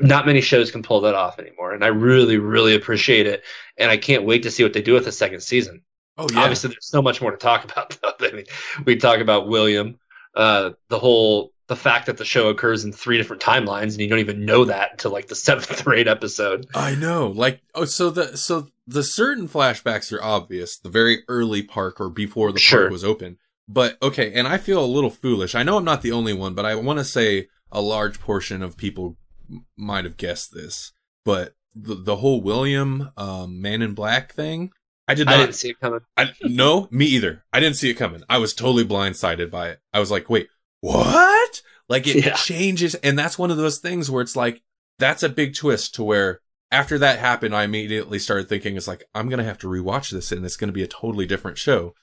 [0.00, 1.72] not many shows can pull that off anymore.
[1.72, 3.44] And I really, really appreciate it.
[3.76, 5.82] And I can't wait to see what they do with the second season.
[6.16, 6.40] Oh yeah.
[6.40, 7.98] Obviously, there's so much more to talk about.
[8.00, 8.26] Though.
[8.26, 8.46] I mean,
[8.84, 9.98] we talk about William,
[10.36, 14.06] uh, the whole the fact that the show occurs in three different timelines and you
[14.08, 16.66] don't even know that until like the seventh or eighth episode.
[16.74, 17.28] I know.
[17.28, 22.08] Like oh so the so the certain flashbacks are obvious, the very early park or
[22.08, 22.82] before the Sure.
[22.82, 23.38] park was open.
[23.68, 25.56] But okay, and I feel a little foolish.
[25.56, 28.62] I know I'm not the only one, but I want to say a large portion
[28.62, 29.16] of people
[29.50, 30.92] m- might have guessed this.
[31.24, 34.70] But the the whole William um Man in Black thing,
[35.08, 36.00] I did not I didn't see it coming.
[36.16, 37.44] I no, me either.
[37.52, 38.22] I didn't see it coming.
[38.28, 39.80] I was totally blindsided by it.
[39.92, 40.48] I was like, wait,
[40.80, 41.62] what?
[41.88, 42.34] Like it Yeah.
[42.34, 44.62] changes, and that's one of those things where it's like
[44.98, 46.40] that's a big twist to where
[46.72, 50.32] after that happened, I immediately started thinking it's like I'm gonna have to rewatch this,
[50.32, 51.94] and it's gonna be a totally different show.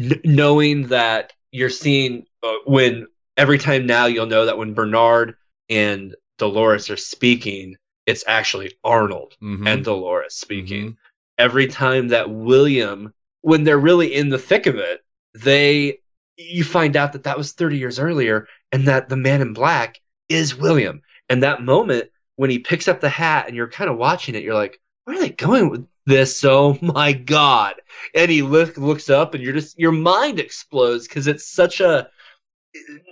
[0.00, 5.34] N- knowing that you're seeing uh, when every time now you'll know that when Bernard
[5.68, 7.74] and Dolores are speaking,
[8.06, 9.66] it's actually Arnold Mhm.
[9.66, 10.92] and Dolores speaking.
[10.92, 10.96] Mhm.
[11.38, 16.00] Every time that William, when they're really in the thick of it, they
[16.38, 20.00] you find out that that was 30 years earlier and that the man in black
[20.28, 21.02] is William.
[21.28, 24.44] And that moment when he picks up the hat and you're kind of watching it,
[24.44, 26.44] you're like, where are they going with this?
[26.44, 27.74] Oh my God.
[28.14, 32.08] And he look, looks up and you're just, your mind explodes because it's such a,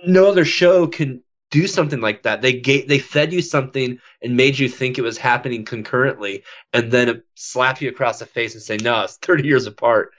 [0.05, 2.41] no other show can do something like that.
[2.41, 6.91] They gave, they fed you something and made you think it was happening concurrently and
[6.91, 10.11] then slap you across the face and say, no, it's 30 years apart.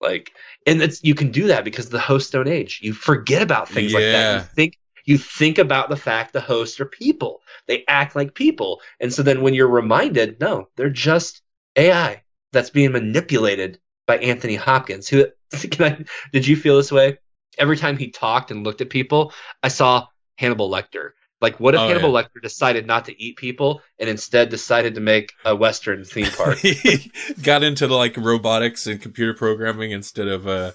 [0.00, 0.32] Like,
[0.66, 2.80] and it's, you can do that because the hosts don't age.
[2.82, 4.34] You forget about things like that.
[4.34, 7.42] You think, you think about the fact the hosts are people.
[7.66, 8.80] They act like people.
[9.00, 11.42] And so then when you're reminded, no, they're just
[11.76, 12.22] AI
[12.52, 15.08] that's being manipulated by Anthony Hopkins.
[15.08, 15.26] Who
[15.70, 17.18] can I, did you feel this way?
[17.58, 21.10] Every time he talked and looked at people, I saw Hannibal Lecter.
[21.40, 22.22] Like, what if Oh, Hannibal yeah.
[22.22, 26.58] Lecter decided not to eat people and instead decided to make a Western theme park?
[26.58, 27.10] he
[27.42, 30.72] got into like robotics and computer programming instead of uh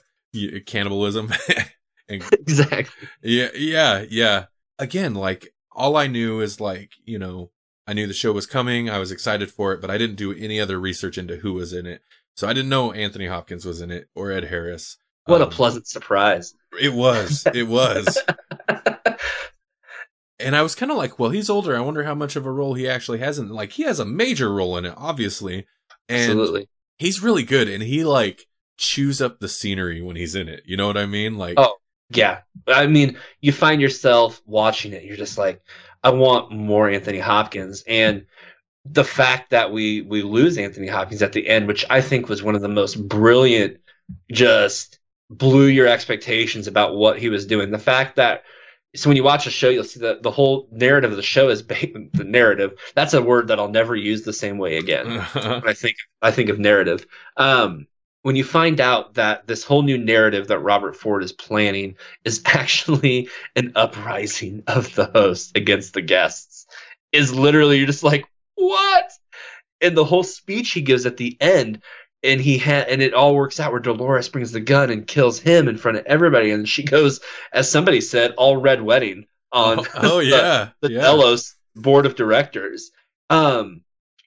[0.66, 1.32] cannibalism.
[2.10, 3.08] and exactly.
[3.24, 4.46] Yeah, yeah, yeah.
[4.78, 7.52] Again, like all I knew is like, you know,
[7.88, 8.90] I knew the show was coming.
[8.90, 11.74] I was excited for it, but I didn't do any other research into who was
[11.74, 12.02] in it.
[12.36, 14.98] So I didn't know Anthony Hopkins was in it or Ed Harris.
[15.26, 16.54] What a Um, pleasant surprise.
[16.80, 17.46] It was.
[17.54, 18.18] It was.
[20.40, 21.76] and I was kind of like, well, he's older.
[21.76, 24.06] I wonder how much of a role he actually has in like he has a
[24.06, 25.68] major role in it, obviously.
[26.08, 26.70] And Absolutely.
[26.98, 28.46] he's really good and he like
[28.78, 30.64] chews up the scenery when he's in it.
[30.66, 31.38] You know what I mean?
[31.38, 31.76] Like Oh.
[32.12, 32.40] Yeah.
[32.68, 35.04] I mean, you find yourself watching it.
[35.04, 35.62] You're just like,
[36.04, 37.84] I want more Anthony Hopkins.
[37.88, 38.26] And
[38.86, 42.42] the fact that we we lose Anthony Hopkins at the end, which I think was
[42.42, 43.78] one of the most brilliant,
[44.32, 45.00] just
[45.30, 47.70] blew your expectations about what he was doing.
[47.70, 48.44] The fact that
[48.96, 51.50] so when you watch a show, you'll see that the whole narrative of the show
[51.50, 51.76] is ba-
[52.14, 52.80] the narrative.
[52.96, 55.20] That's a word that I'll never use the same way again.
[55.34, 57.06] when I think I think of narrative.
[57.38, 57.88] Um,
[58.22, 62.42] when you find out that this whole new narrative that Robert Ford is planning is
[62.46, 66.66] actually an uprising of the host against the guests,
[67.12, 68.26] is literally you're just like
[68.56, 69.12] what?
[69.82, 71.82] And the whole speech he gives at the end,
[72.24, 75.40] and he had, and it all works out where Dolores brings the gun and kills
[75.40, 77.22] him in front of everybody, and she goes,
[77.54, 80.70] as somebody said, all red wedding on oh, oh, the- yeah.
[80.82, 81.02] the yeah.
[81.02, 82.92] Delos board of directors.
[83.30, 83.82] Um,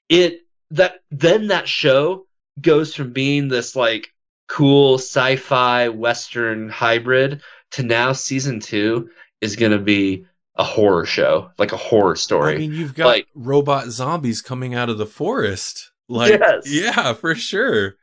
[0.09, 2.27] it that then that show
[2.61, 4.09] goes from being this like
[4.49, 7.41] cool sci-fi western hybrid
[7.73, 9.09] to now season two
[9.41, 10.27] is going to be
[10.57, 12.55] a horror show, like a horror story.
[12.55, 15.92] I mean, you've got Like- robot zombies coming out of the forest.
[16.13, 16.71] Like, Yes.
[16.71, 17.95] yeah, for sure.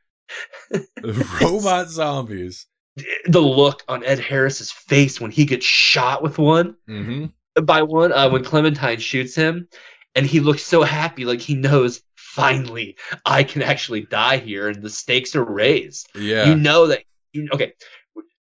[1.41, 2.65] robot zombies.
[3.25, 7.25] the look on Ed Harris's face when he gets shot with one hmm
[7.63, 9.67] by one uh, when Clementine shoots him,
[10.15, 12.95] and he looks so happy, like he knows finally
[13.25, 16.07] I can actually die here, and the stakes are raised.
[16.15, 16.45] Yeah.
[16.49, 17.03] You know that.
[17.33, 17.73] You, okay.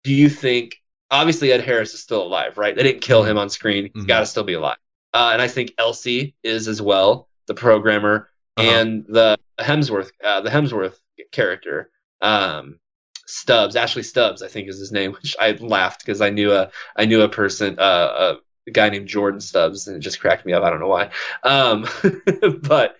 [0.04, 0.76] Do you think?
[1.10, 2.76] Obviously, Ed Harris is still alive, right?
[2.76, 3.90] They didn't kill him on screen.
[3.94, 4.08] He's Mhm.
[4.08, 4.76] got to still be alive.
[5.14, 8.70] Uh, and I think Elsie is as well, the programmer, Uh-huh.
[8.70, 10.96] and the Hemsworth, uh, the Hemsworth
[11.32, 11.90] character,
[12.20, 12.78] um,
[13.26, 15.12] Stubbs, Ashley Stubbs, I think is his name.
[15.22, 19.08] Which I laughed because I knew a I knew a person, uh, a guy named
[19.08, 20.62] Jordan Stubbs, and it just cracked me up.
[20.62, 21.10] I don't know why,
[21.42, 21.86] um,
[22.62, 22.96] but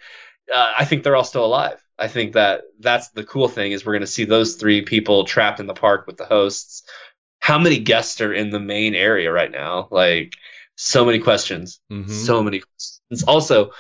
[0.55, 1.83] uh, I think they're all still alive.
[1.99, 5.25] I think that that's the cool thing is we're going to see those three people
[5.25, 6.85] trapped in the park with the hosts.
[7.40, 9.88] How many guests are in the main area right now?
[9.90, 10.35] Like
[10.77, 12.09] so many questions, Mhm.
[12.11, 13.25] so many questions.
[13.27, 13.73] Also,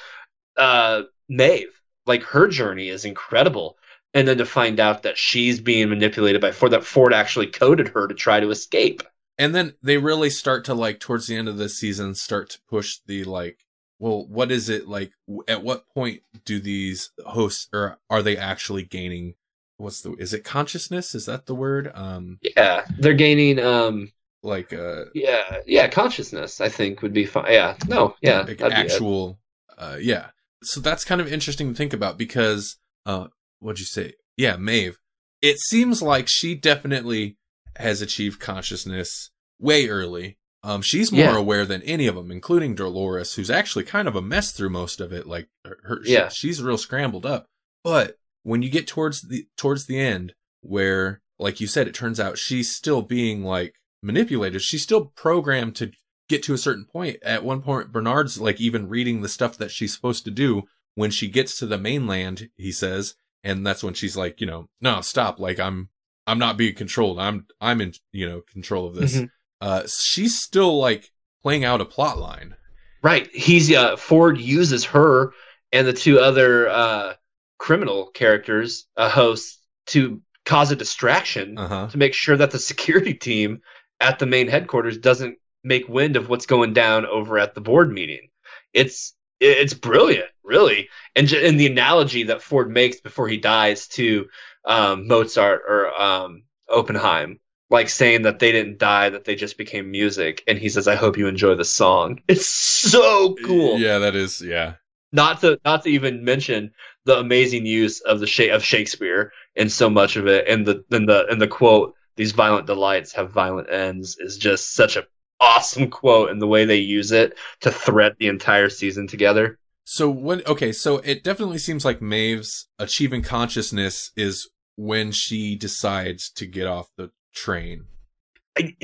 [0.56, 3.76] uh, Maeve, like her journey is incredible.
[4.14, 7.88] And then to find out that she's being manipulated by Ford, that Ford actually coded
[7.88, 9.02] her to try to escape.
[9.36, 12.58] And then they really start to like towards the end of the season start to
[12.68, 13.64] push the like,
[13.98, 15.12] well, what is it like?
[15.46, 19.34] At what point do these hosts or are they actually gaining?
[19.76, 20.14] What's the?
[20.14, 21.14] Is it consciousness?
[21.14, 21.92] Is that the word?
[21.94, 23.60] Um, Yeah, they're gaining.
[23.60, 24.10] Um,
[24.42, 26.60] like uh, yeah, yeah, consciousness.
[26.60, 27.52] I think would be fine.
[27.52, 28.92] Yeah, no, yeah, like that'd be it.
[28.92, 29.38] actual
[29.76, 30.28] uh yeah
[30.62, 33.28] so that's kind of interesting to think about because uh
[33.60, 34.14] what'd you say?
[34.36, 34.98] Yeah maeve.
[35.42, 37.36] It seems like she definitely
[37.76, 40.38] has achieved consciousness way early.
[40.62, 41.36] Um she's more Yeah.
[41.36, 45.00] aware than any of them including dolores who's actually kind of a mess through most
[45.00, 45.26] of it.
[45.26, 46.28] Like her, her she- Yeah.
[46.28, 47.46] she's real scrambled up.
[47.84, 52.18] But when you get towards the towards the end where like you said it turns
[52.18, 54.60] out she's still being like manipulated.
[54.62, 55.90] She's still programmed to
[56.28, 57.16] get to a certain point.
[57.22, 60.62] At one point, Bernard's like even reading the stuff that she's supposed to do
[60.94, 63.14] when she gets to the mainland, he says,
[63.44, 65.38] and that's when she's like, you know, no, stop.
[65.38, 65.88] Like I'm,
[66.26, 67.18] I'm not being controlled.
[67.18, 69.16] I'm, I'm in, you know, control of this.
[69.16, 69.30] Mhm.
[69.60, 71.10] Uh, she's still like
[71.42, 72.54] playing out a plot line.
[73.02, 73.28] Right.
[73.34, 75.32] He's uh, Ford uses her
[75.72, 77.14] and the two other uh,
[77.58, 81.88] criminal characters, uh, hosts, to cause a distraction Uh huh.
[81.90, 83.60] to make sure that the security team
[84.00, 87.92] at the main headquarters doesn't make wind of what's going down over at the board
[87.92, 88.28] meeting.
[88.72, 93.86] It's it's brilliant, really, and j- and the analogy that Ford makes before he dies
[93.88, 94.28] to
[94.64, 97.38] um, Mozart or um, Oppenheim,
[97.70, 100.96] like saying that they didn't die, that they just became music, and he says, "I
[100.96, 103.78] hope you enjoy the song." It's so cool.
[103.78, 104.40] Yeah, that is.
[104.40, 104.74] Yeah.
[105.12, 106.72] Not to not to even mention
[107.04, 111.08] the amazing use of the of Shakespeare in so much of it, and the and
[111.08, 115.06] the and the quote, "These violent delights have violent ends," is just such a
[115.40, 119.58] awesome quote, and the way they use it to thread the entire season together.
[119.84, 126.30] So when okay, so it definitely seems like Maeve's achieving consciousness is when she decides
[126.32, 127.84] to get off the train.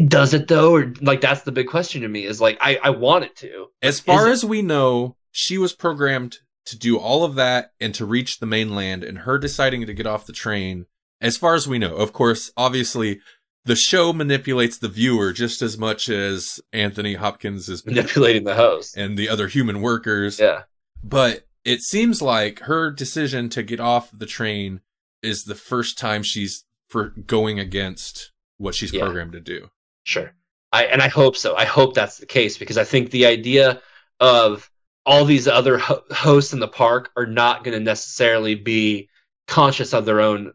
[0.06, 2.24] Does it though, or like that's the big question to me?
[2.24, 3.66] Is like I I want it to.
[3.82, 7.72] As Is far it- as we know, she was programmed to do all of that
[7.80, 10.86] and to reach the mainland, and her deciding to get off the train,
[11.20, 13.20] as far as we know, of course, obviously,
[13.64, 18.96] the show manipulates the viewer just as much as Anthony Hopkins is manipulating the host.
[18.96, 20.38] and the other human workers.
[20.38, 20.62] Yeah.
[21.03, 24.81] But it seems like her decision to get off the train
[25.22, 29.00] is the first time she's for going against what she's Yeah.
[29.05, 29.70] programmed to do.
[30.05, 30.35] Sure.
[30.72, 31.57] I and I hope so.
[31.57, 33.81] I hope that's the case because I think the idea
[34.20, 34.70] of
[35.07, 39.09] all these other ho- hosts in the park are not going to necessarily be
[39.46, 40.53] conscious of their own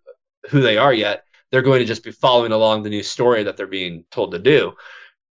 [0.49, 1.23] who they are yet.
[1.51, 4.39] They're going to just be following along the new story that they're being told to
[4.39, 4.73] do.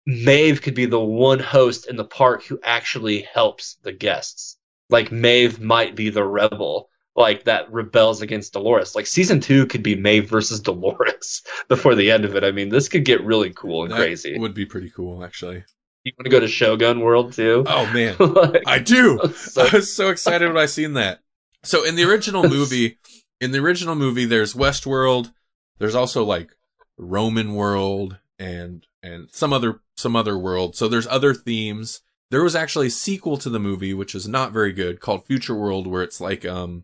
[0.05, 4.57] Maeve could be the one host in the park who actually helps the guests.
[4.89, 8.95] Like Maeve might be the rebel, like that rebels against Dolores.
[8.95, 12.43] Like season two could be Maeve versus Dolores before the end of it.
[12.45, 14.37] I mean, this could get really cool and That crazy.
[14.39, 15.63] would be pretty cool, actually.
[16.05, 17.65] You want to go to Shogun World too?
[17.67, 19.19] Oh man, Like, I do.
[19.35, 21.19] so- I was so excited when I seen that.
[21.63, 22.97] So in the original movie,
[23.41, 25.33] in the original movie, there's Westworld.
[25.79, 26.51] There's also like
[26.97, 30.75] Roman world and and some other some other world.
[30.75, 32.01] So there's other themes.
[32.29, 35.55] There was actually a sequel to the movie, which is not very good, called Future
[35.55, 36.83] World, where it's like um,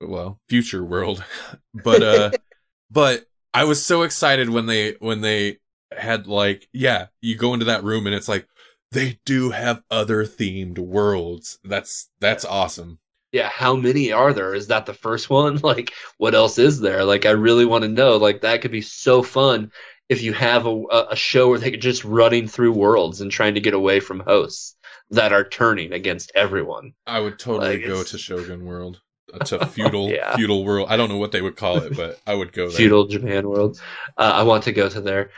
[0.00, 1.24] well, Future World,
[1.74, 2.30] but uh,
[2.90, 5.58] but I was so excited when they when they
[5.96, 8.46] had like yeah, you go into that room and it's like
[8.92, 11.58] they do have other themed worlds.
[11.64, 12.98] That's that's awesome.
[13.32, 14.54] Yeah, how many are there?
[14.54, 15.56] Is that the first one?
[15.58, 17.04] Like, what else is there?
[17.04, 18.16] Like, I really want to know.
[18.16, 19.70] Like, that could be so fun
[20.08, 23.60] if you have a, a show where they're just running through worlds and trying to
[23.60, 24.74] get away from hosts
[25.10, 26.92] that are turning against everyone.
[27.06, 29.00] I would totally Like, go it's- to Shogun World,
[29.44, 30.34] to feudal Yeah.
[30.36, 30.88] feudal world.
[30.90, 32.76] I don't know what they would call it, but I would go there.
[32.78, 33.78] Feudal Japan world.
[34.16, 35.30] Uh, I want to go to there.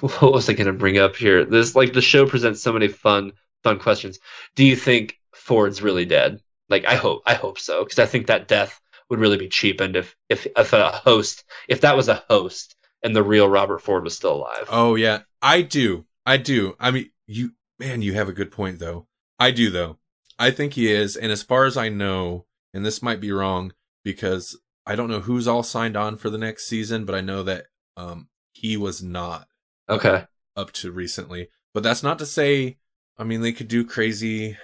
[0.00, 1.44] what was I going to bring up here?
[1.44, 4.18] This like the show presents so many fun fun questions.
[4.56, 6.40] Do you think Ford's really dead?
[6.68, 9.96] Like I hope I hope so because I think that death would really be cheapened
[9.96, 14.04] if if if a host if that was a host and the real Robert Ford
[14.04, 14.66] was still alive.
[14.70, 16.06] Oh yeah, I do.
[16.26, 16.76] I do.
[16.78, 19.06] I mean, you man, you have a good point though.
[19.38, 19.98] I do though.
[20.38, 23.72] I think he is, and as far as I know, and this might be wrong
[24.04, 24.56] because
[24.86, 27.66] I don't know who's all signed on for the next season, but I know that
[27.96, 29.48] um he was not
[29.88, 30.24] Okay.
[30.56, 31.48] up to recently.
[31.72, 32.78] But that's not to say
[33.16, 34.56] I mean, they could do crazy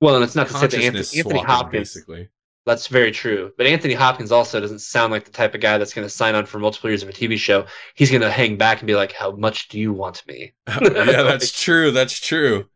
[0.00, 1.94] Well, and it's not to say that Anthony, Anthony Hopkins.
[1.94, 2.28] basically.
[2.66, 3.50] That's very true.
[3.56, 6.34] But Anthony Hopkins also doesn't sound like the type of guy that's going to sign
[6.34, 7.64] on for multiple years of a TV show.
[7.94, 11.22] He's going to hang back and be like, "How much do you want me?" yeah,
[11.22, 11.90] that's true.
[11.92, 12.68] That's true.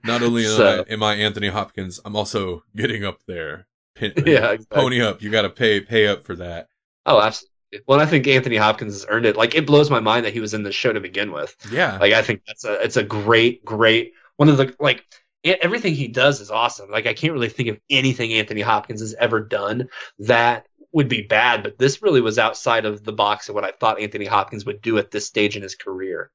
[0.03, 3.67] Not only am, So- I, am I Anthony Hopkins, I'm also getting up there.
[3.95, 4.51] Pin, yeah.
[4.51, 4.65] exactly.
[4.69, 5.21] pony up.
[5.21, 6.67] You got to pay pay up for that.
[7.05, 7.49] Oh, absolutely.
[7.87, 9.37] Well, I think Anthony Hopkins has earned it.
[9.37, 11.55] Like, it blows my mind that he was in the show to begin with.
[11.71, 15.05] Yeah, Like, I think that's a it's a great, great one of the like
[15.43, 16.89] everything he does is awesome.
[16.89, 19.87] Like, I can't really think of anything Anthony Hopkins has ever done
[20.19, 21.63] that would be bad.
[21.63, 24.81] But this really was outside of the box of what I thought Anthony Hopkins would
[24.81, 26.31] do at this stage in his career.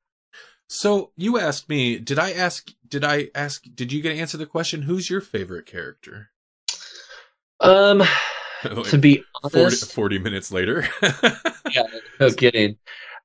[0.69, 4.37] So you asked me, did I ask, did I ask, did you get to answer
[4.37, 4.83] the question?
[4.83, 6.31] Who's your favorite character?
[7.61, 8.03] Um,
[8.65, 10.89] Like to be 40, honest, 40 minutes later.
[11.03, 11.83] yeah,
[12.19, 12.79] no kidding.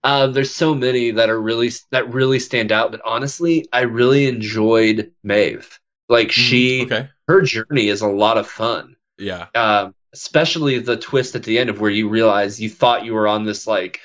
[0.03, 4.27] Uh, there's so many that are really that really stand out, but honestly, I really
[4.27, 5.79] enjoyed Maeve.
[6.09, 7.09] Like she, okay.
[7.27, 8.95] her journey is a lot of fun.
[9.17, 9.47] Yeah.
[9.55, 13.27] Um, especially the twist at the end of where you realize you thought you were
[13.27, 14.01] on this like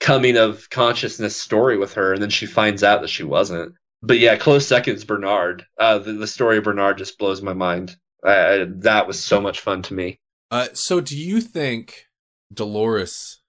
[0.00, 3.74] coming of consciousness story with her, and then she finds out that she wasn't.
[4.02, 5.66] But yeah, close seconds Bernard.
[5.78, 7.96] Uh, the, the story of Bernard just blows my mind.
[8.22, 10.18] Uh, that was so much fun to me.
[10.50, 12.06] Uh, so do you think
[12.52, 13.40] Dolores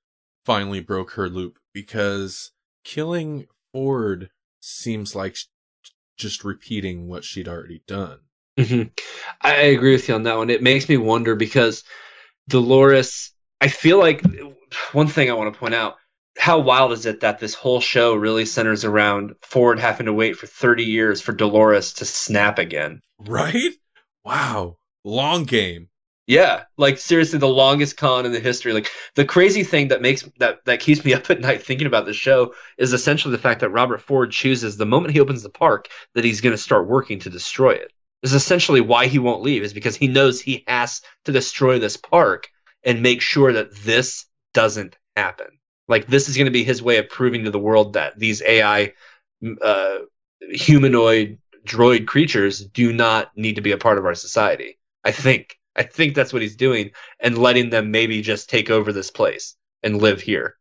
[0.46, 2.52] finally broke her loop because
[2.86, 4.30] killing Ford
[4.62, 5.36] seems like
[6.18, 8.20] just repeating what she'd already done?
[8.58, 8.84] hmm
[9.42, 10.50] I, I agree with you on that one.
[10.50, 11.84] It makes me wonder because
[12.48, 14.24] Dolores, I feel like
[14.94, 15.96] one thing I want to point out
[16.38, 20.38] how wild is it that this whole show really centers around Ford having to wait
[20.38, 23.02] for 30 years for Dolores to snap again?
[23.20, 23.74] Right?
[24.24, 24.78] Wow.
[25.04, 25.90] Long game.
[26.28, 28.74] Yeah, like seriously, the longest con in the history.
[28.74, 32.06] Like the crazy thing that makes that that keeps me up at night thinking about
[32.06, 35.50] the show is essentially the fact that Robert Ford chooses the moment he opens the
[35.50, 37.92] park that he's going to start working to destroy it.
[38.24, 41.98] Is essentially why he won't leave, is because he knows he has to destroy this
[41.98, 42.50] park
[42.84, 45.48] and make sure that this doesn't happen.
[45.88, 48.42] Like this is going to be his way of proving to the world that these
[48.42, 48.94] AI
[49.62, 49.98] uh,
[50.50, 54.80] humanoid droid creatures do not need to be a part of our society.
[55.04, 55.60] I think.
[55.76, 59.56] I think that's what he's doing and letting them maybe just take over this place
[59.84, 60.56] and live here.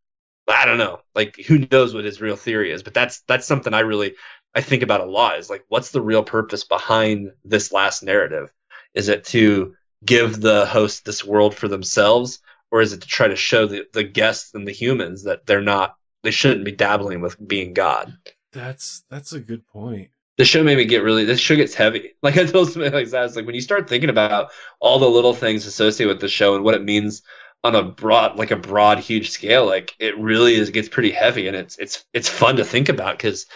[0.49, 1.01] I don't know.
[1.15, 4.15] Like who knows what his real theory is, but that's that's something I really
[4.55, 8.53] I think about a lot is like what's the real purpose behind this last narrative?
[8.93, 12.41] Is it to give the host this world for themselves
[12.71, 15.63] or is it to try to show the, the guests and the humans that they're
[15.63, 18.17] not they shouldn't be dabbling with being God?
[18.53, 20.11] That's that's a good point.
[20.37, 22.13] The show made me get really this show gets heavy.
[22.23, 25.35] Like i told somebody like that like when you start thinking about all the little
[25.35, 27.23] things associated with the show and what it means
[27.65, 31.49] on a broad like a broad huge scale like it really is gets pretty heavy
[31.49, 33.47] and it's it's it's fun to think about because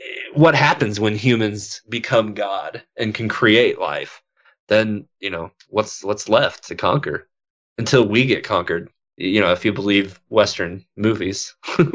[0.00, 0.04] eh,
[0.34, 4.22] what happens when humans become god and can create life?
[4.68, 7.28] Then you know what's what's left to conquer?
[7.78, 8.90] Until we get conquered.
[9.18, 11.54] You know if you believe western movies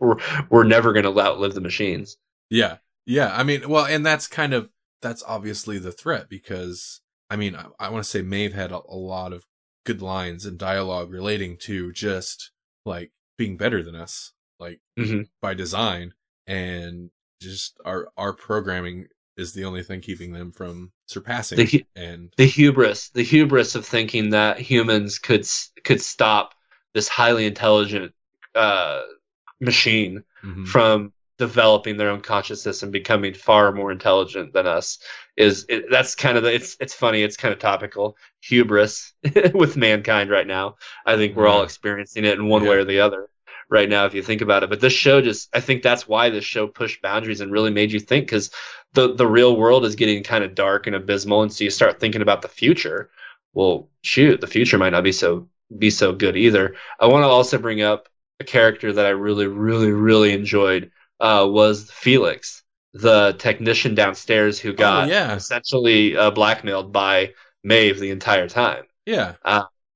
[0.00, 0.16] we're,
[0.50, 2.16] we're never going to outlive the machines.
[2.50, 2.76] Yeah.
[3.08, 3.34] Yeah.
[3.34, 4.70] I mean, well, and that's kind of,
[5.02, 7.00] that's obviously the threat because,
[7.30, 9.44] I mean, I, I want to say Maeve had a, a lot of
[9.84, 12.50] good lines and dialogue relating to just
[12.84, 15.28] like being better than us, like Mhm.
[15.40, 16.12] by design
[16.46, 19.06] and just our, our programming
[19.36, 21.56] is the only thing keeping them from surpassing.
[21.58, 25.46] The hu- and the hubris the hubris of thinking that humans could
[25.84, 26.54] could stop
[26.92, 28.12] this highly intelligent
[28.56, 29.02] uh,
[29.60, 30.66] machine Mhm.
[30.66, 34.98] from developing their own consciousness and becoming far more intelligent than us
[35.36, 39.12] is it, that's kind of the, it's it's funny it's kind of topical hubris
[39.54, 40.76] with mankind right now.
[41.06, 42.70] I think we're all experiencing it in one Yeah.
[42.70, 43.28] way or the other
[43.70, 44.70] right now if you think about it.
[44.70, 47.92] But this show just i think that's why this show pushed boundaries and really made
[47.92, 48.50] you think because
[48.94, 51.42] the the real world is getting kind of dark and abysmal.
[51.42, 53.10] And so you start thinking about the future.
[53.54, 56.74] Well shoot the future might not be so be so good either.
[56.98, 58.08] I want to also bring up
[58.40, 60.90] a character that i really really really enjoyed
[61.20, 62.62] uh, was felix
[62.94, 65.34] the technician downstairs who got oh, yeah.
[65.34, 67.32] essentially uh, blackmailed by
[67.64, 69.34] maeve the entire time Yeah.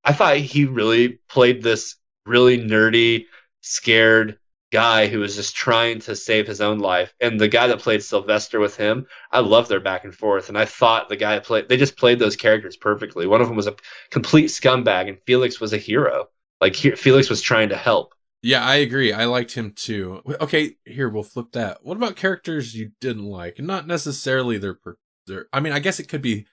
[0.04, 1.96] I thought he really played this
[2.26, 3.26] really nerdy,
[3.60, 4.38] scared
[4.72, 7.14] guy who was just trying to save his own life.
[7.20, 10.48] And the guy that played Sylvester with him, I love their back and forth.
[10.48, 13.26] And I thought the guy that played, they just played those characters perfectly.
[13.26, 13.76] One of them was a
[14.10, 16.28] complete scumbag, and Felix was a hero.
[16.60, 18.14] Like he, Felix was trying to help.
[18.42, 19.12] Yeah, I agree.
[19.12, 20.20] I liked him too.
[20.40, 21.84] Okay, here we'll flip that.
[21.84, 23.60] What about characters you didn't like?
[23.60, 25.46] Not necessarily their per- their.
[25.52, 26.46] I mean, I guess it could be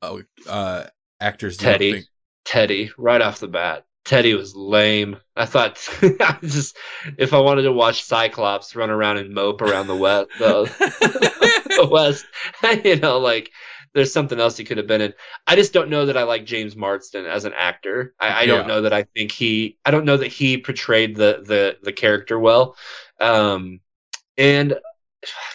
[0.00, 0.84] oh, uh
[1.20, 1.58] actors.
[1.58, 2.04] Teddy.
[2.44, 3.84] Teddy, right off the bat.
[4.04, 5.16] Teddy was lame.
[5.36, 6.76] I thought I just
[7.18, 12.26] if I wanted to watch Cyclops run around and mope around the wet the West.
[12.84, 13.50] you know, like
[13.94, 15.14] there's something else he could have been in.
[15.46, 18.14] I just don't know that I like James Marsden as an actor.
[18.18, 19.78] I, I don't know that I think he.
[19.84, 22.76] I don't know that he portrayed the the the character well.
[23.20, 23.80] Um,
[24.36, 24.78] and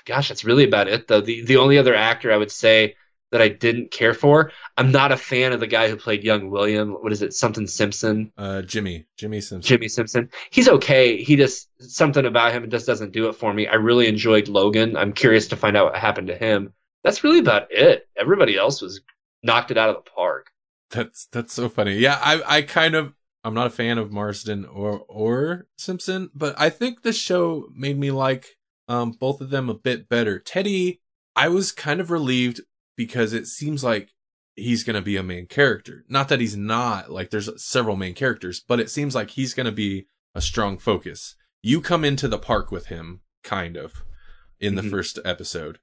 [0.06, 1.22] gosh, that's really about it though.
[1.22, 2.96] The the only other actor I would say
[3.32, 4.52] that I didn't care for.
[4.76, 6.94] I'm not a fan of the guy who played young William.
[6.94, 7.34] What is it?
[7.34, 8.32] Something Simpson.
[8.38, 9.68] Uh, Jimmy, Jimmy Simpson.
[9.68, 10.30] Jimmy Simpson.
[10.50, 11.22] He's okay.
[11.22, 13.68] He just something about him just doesn't do it for me.
[13.68, 14.98] I really enjoyed Logan.
[14.98, 16.74] I'm curious to find out what happened to him.
[17.04, 18.08] That's really about it.
[18.18, 19.02] Everybody else was
[19.44, 20.48] knocked it out of the park.
[20.92, 21.96] That's that's so funny.
[21.98, 26.56] Yeah, I I kind of I'm not a fan of Marsden or or Simpson, but
[26.60, 30.40] I think the show made me like um both of them a bit better.
[30.40, 31.02] Teddy,
[31.36, 32.62] I was kind of relieved
[32.98, 34.10] because it seems like
[34.56, 36.04] he's going to be a main character.
[36.10, 39.68] Not that he's not, like there's several main characters, but it seems like he's going
[39.68, 41.36] to be a strong focus.
[41.62, 44.04] You come into the park with him kind of
[44.60, 44.90] in the Mhm.
[44.90, 45.80] first episode.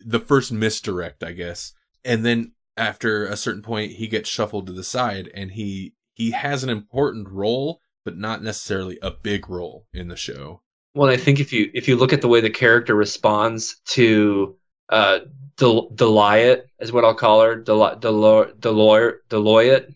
[0.00, 1.72] The first misdirect, I guess.
[2.04, 6.30] And then after a certain point he gets shuffled to the side and he he
[6.30, 10.62] has an important role but not necessarily a big role in the show
[10.94, 14.56] Well, I think if you if you look at the way the character responds to
[14.88, 15.20] uh
[15.58, 19.94] Del- Deliot is what I'll call her, Del- Delor- Delor- Deloitte,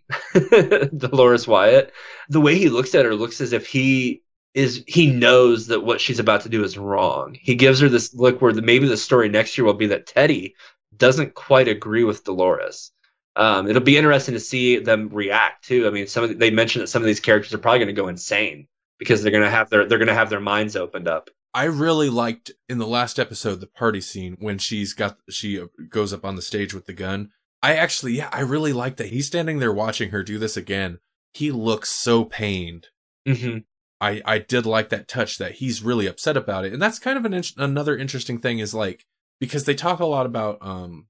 [0.98, 1.92] Dolores Wyatt.
[2.28, 4.22] The way he looks at her looks as if he
[4.56, 7.36] is he knows that what she's about to do is wrong.
[7.40, 10.06] He gives her this look where the, maybe the story next year will be that
[10.06, 10.56] Teddy
[10.96, 12.90] doesn't quite agree with Dolores.
[13.36, 15.86] Um, it'll be interesting to see them react too.
[15.86, 17.94] I mean, some of the, they mentioned that some of these characters are probably going
[17.94, 18.66] to go insane
[18.98, 21.30] because they're going to have their they're going to have their minds opened up.
[21.54, 26.12] i really liked in the last episode the party scene when she's got she goes
[26.12, 27.30] up on the stage with the gun
[27.62, 30.98] i actually yeah i really like that he's standing there watching her do this again
[31.34, 32.86] he looks so pained
[33.26, 33.58] hmm
[34.00, 37.18] I I did like that touch that he's really upset about it, and that's kind
[37.18, 39.06] of an in- another interesting thing is like
[39.40, 41.06] because they talk a lot about um,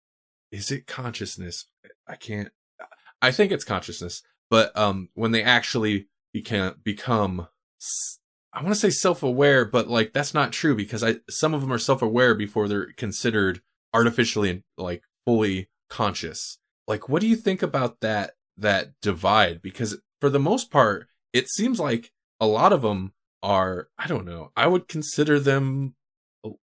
[0.51, 1.66] is it consciousness?
[2.07, 2.49] I can't.
[3.22, 7.49] I think it's consciousness, but um, when they actually become become,
[8.53, 11.61] I want to say self aware, but like that's not true because I some of
[11.61, 13.61] them are self aware before they're considered
[13.93, 16.59] artificially like fully conscious.
[16.87, 19.61] Like, what do you think about that that divide?
[19.61, 23.12] Because for the most part, it seems like a lot of them
[23.43, 25.95] are i don't know i would consider them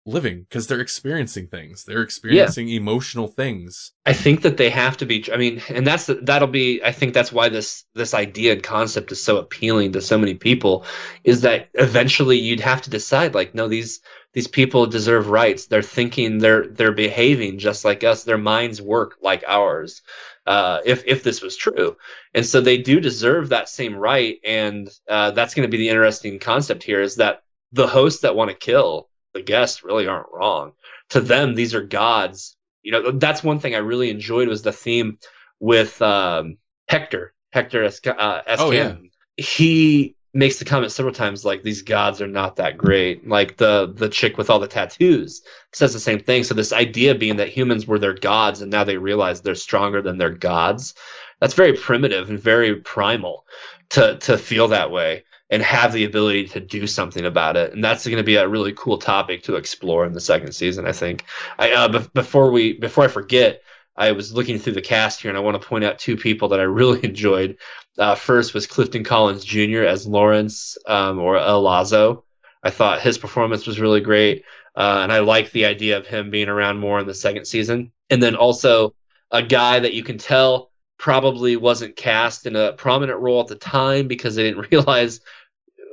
[0.05, 5.05] living because they're experiencing things they're experiencing emotional things I think that they have to
[5.05, 5.25] be.
[5.33, 6.81] I mean, and that's the, that'll be.
[6.81, 10.33] I think that's why this this idea and concept is so appealing to so many
[10.33, 10.85] people,
[11.25, 13.35] is that eventually you'd have to decide.
[13.35, 13.99] Like, no, these
[14.37, 15.65] these people deserve rights.
[15.65, 16.37] They're thinking.
[16.37, 18.23] They're they're behaving just like us.
[18.23, 20.03] Their minds work like ours.
[20.45, 21.97] Uh, if if this was true,
[22.35, 24.37] and so they do deserve that same right.
[24.45, 27.01] And uh, that's going to be the interesting concept here.
[27.01, 30.73] Is that the hosts that want to kill the guests really aren't wrong.
[31.09, 34.71] To them, these are gods you know that's one thing I really enjoyed was the
[34.71, 35.17] theme
[35.59, 36.57] with um,
[36.87, 38.95] Hector Hector Esca- uh, Oh, yeah.
[39.35, 43.27] He makes the comment several times like these gods are not that great.
[43.27, 45.41] Like the the chick with all the tattoos
[45.73, 46.43] says the same thing.
[46.43, 49.99] So this idea being that humans were their gods and now they realize they're stronger
[49.99, 50.93] than their gods.
[51.41, 53.47] That's very primitive and very primal
[53.89, 57.73] to to feel that way and have the ability to do something about it.
[57.73, 60.85] And that's going to be a really cool topic to explore in the second season,
[60.85, 61.23] I think.
[61.57, 63.63] I uh, bef- before we before I forget,
[63.95, 66.49] I was looking through the cast here, and I want to point out two people
[66.49, 67.57] that I really enjoyed.
[67.97, 69.83] Uh, first was Clifton Collins Jr.
[69.83, 72.23] as Lawrence um, or El Lazo.
[72.61, 74.43] I thought his performance was really great,
[74.75, 77.91] uh, and I like the idea of him being around more in the second season.
[78.09, 78.93] And then also
[79.31, 83.55] a guy that you can tell probably wasn't cast in a prominent role at the
[83.55, 85.21] time because they didn't realize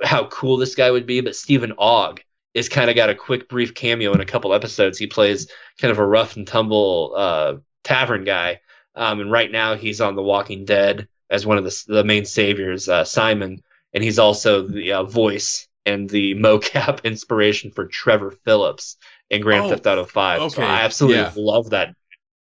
[0.02, 1.20] how cool this guy would be.
[1.20, 4.98] But Steven Ogg is kind of got a quick, brief cameo in a couple episodes.
[4.98, 5.50] He plays
[5.80, 8.60] kind of a rough and tumble uh, tavern guy,
[8.94, 12.24] um, and right now he's on The Walking Dead as one of the the main
[12.24, 13.62] saviors, uh, Simon,
[13.92, 18.96] and he's also the uh, voice and the mocap inspiration for Trevor Phillips
[19.30, 20.52] in Grand Oh, Theft Auto Five.
[20.52, 21.32] So okay, I absolutely yeah.
[21.36, 21.94] love that.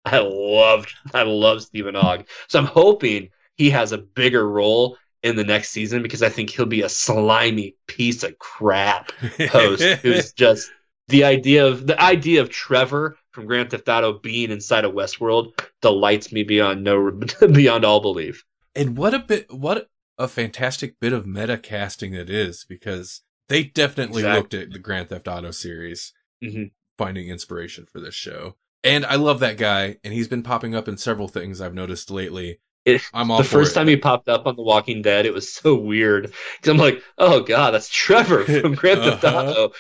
[0.04, 2.28] I loved, I love Steven Ogg.
[2.48, 6.50] So I'm hoping he has a bigger role in the next season because I think
[6.50, 9.12] he'll be a slimy piece of crap
[9.52, 10.72] host who's just
[11.08, 15.60] the idea of the idea of Trevor from Grand Theft Auto being inside of Westworld
[15.82, 17.12] delights me beyond no
[17.52, 18.44] beyond all belief.
[18.76, 23.64] And what a bit what a fantastic bit of meta casting it is because they
[23.64, 26.14] definitely Exact- looked at the grand theft auto series
[26.44, 26.72] Mhm.
[26.98, 30.88] finding inspiration for this show and i love that guy and he's been popping up
[30.88, 33.76] in several things i've noticed lately It, I'm all the first it.
[33.76, 36.34] time he popped up on The Walking Dead, it was so weird
[36.66, 39.38] I'm like, oh god, that's Trevor from Grand Theft Uh-huh.
[39.52, 39.74] Auto.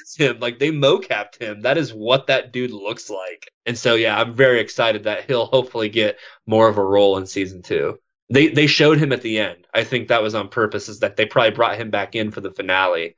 [0.00, 0.40] It's him.
[0.40, 1.60] Like they mocapped him.
[1.60, 3.50] That is what that dude looks like.
[3.66, 7.26] And so yeah, I'm very excited that he'll hopefully get more of a role in
[7.26, 7.98] season two.
[8.30, 9.66] They they showed him at the end.
[9.72, 10.88] I think that was on purpose.
[10.88, 13.16] Is that they probably brought him back in for the finale,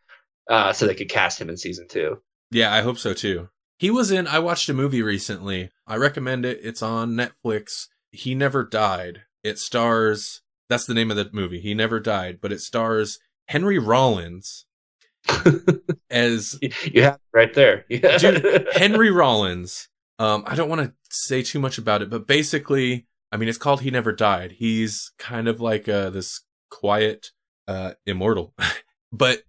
[0.48, 2.20] uh, so they could cast him in season two.
[2.50, 3.48] Yeah, I hope so too.
[3.80, 5.70] He was in, I watched a movie recently.
[5.86, 6.61] I recommend it.
[6.62, 7.86] It's on Netflix.
[8.12, 9.22] He Never Died.
[9.42, 11.61] It stars, that's the name of the movie.
[11.61, 14.66] He Never Died, but it stars Henry Rollins
[16.11, 17.86] as You have right there.
[17.88, 18.18] Yeah.
[18.18, 19.88] Dude, Henry Rollins.
[20.18, 23.59] Um, I don't want to say too much about it, but basically, I mean, it's
[23.59, 24.53] called He Never Died.
[24.53, 27.31] He's kind of like uh, this quiet,
[27.68, 28.55] uh, immortal.
[29.12, 29.43] but,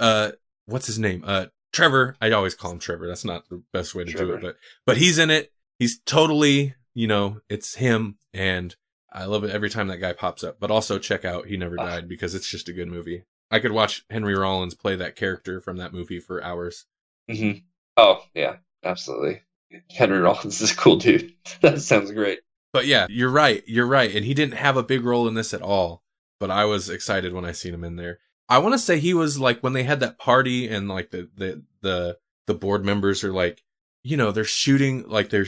[0.00, 0.32] uh,
[0.66, 1.22] what's his name?
[1.26, 2.16] Uh, Trevor.
[2.20, 3.06] I always call him Trevor.
[3.06, 5.52] That's not the best way to do it, but but he's in it.
[5.78, 8.74] He's totally, you know, it's him, and
[9.12, 10.58] I love it every time that guy pops up.
[10.58, 11.84] But also check out He Never Ah.
[11.84, 13.24] Died because it's just a good movie.
[13.50, 16.86] I could watch Henry Rollins play that character from that movie for hours.
[17.30, 17.52] hmm
[17.96, 19.42] Oh yeah, absolutely.
[19.90, 21.34] Henry Rollins is a cool dude.
[21.60, 22.40] that sounds great.
[22.76, 23.64] But yeah, you're right.
[23.66, 24.14] You're right.
[24.14, 26.02] And he didn't have a big role in this at all.
[26.38, 28.18] But I was excited when I seen him in there.
[28.50, 31.30] I want to say he was like when they had that party and like the
[31.34, 33.62] the the the board members are like,
[34.04, 35.46] you know, they're shooting like they're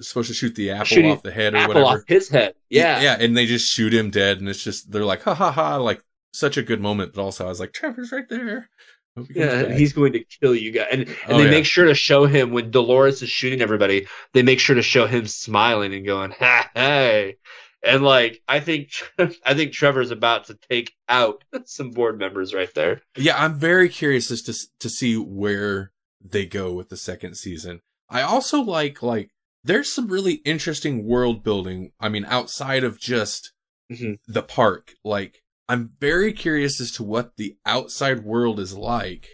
[0.00, 1.98] supposed to shoot the apple Shooting off the head or Apple whatever.
[1.98, 2.54] off his head.
[2.70, 3.00] Yeah.
[3.02, 5.78] yeah, and they just shoot him dead, and it's just they're like, ha ha ha,
[5.78, 7.12] like such a good moment.
[7.12, 8.70] But also, I was like, Trevor's right there.
[9.16, 9.76] Hope he comes Yeah, back.
[9.78, 10.88] he's going to kill you guys.
[10.90, 11.50] And, and Oh, they yeah.
[11.50, 15.06] make sure to show him when Dolores is shooting everybody, they make sure to show
[15.06, 17.36] him smiling and going, ha, hey.
[17.84, 22.72] And like, I think, I think Trevor's about to take out some board members right
[22.74, 23.02] there.
[23.16, 25.90] Yeah, I'm very curious as to to see where
[26.24, 27.80] they go with the second season.
[28.08, 29.30] I also like like
[29.64, 31.90] there's some really interesting world building.
[32.00, 33.52] I mean, outside of just
[33.90, 34.18] Mhm.
[34.28, 35.41] the park, like
[35.72, 39.26] I'm very curious as to what the outside world is like,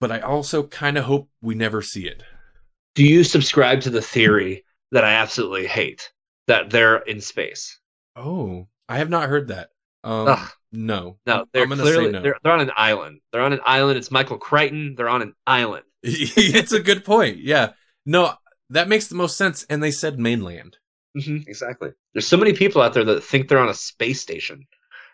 [0.00, 2.22] but I also kind of hope we never see it.
[2.94, 6.12] Do you subscribe to the theory that I absolutely hate
[6.46, 7.76] that they're in space?
[8.14, 9.70] Oh, I have not heard that.
[10.04, 10.50] Um, Ugh.
[10.70, 12.22] no, No, they're I'm gonna say clearly no.
[12.22, 13.20] they're, they're on an island.
[13.32, 13.98] They're on an island.
[13.98, 14.94] It's Michael Crichton.
[14.96, 15.82] They're on an island.
[16.04, 17.38] it's a good point.
[17.38, 17.72] Yeah,
[18.06, 18.34] no,
[18.70, 19.64] that makes the most sense.
[19.68, 20.76] And they said mainland.
[21.20, 21.90] hmm exactly.
[22.14, 24.68] There's so many people out there that think they're on a space station.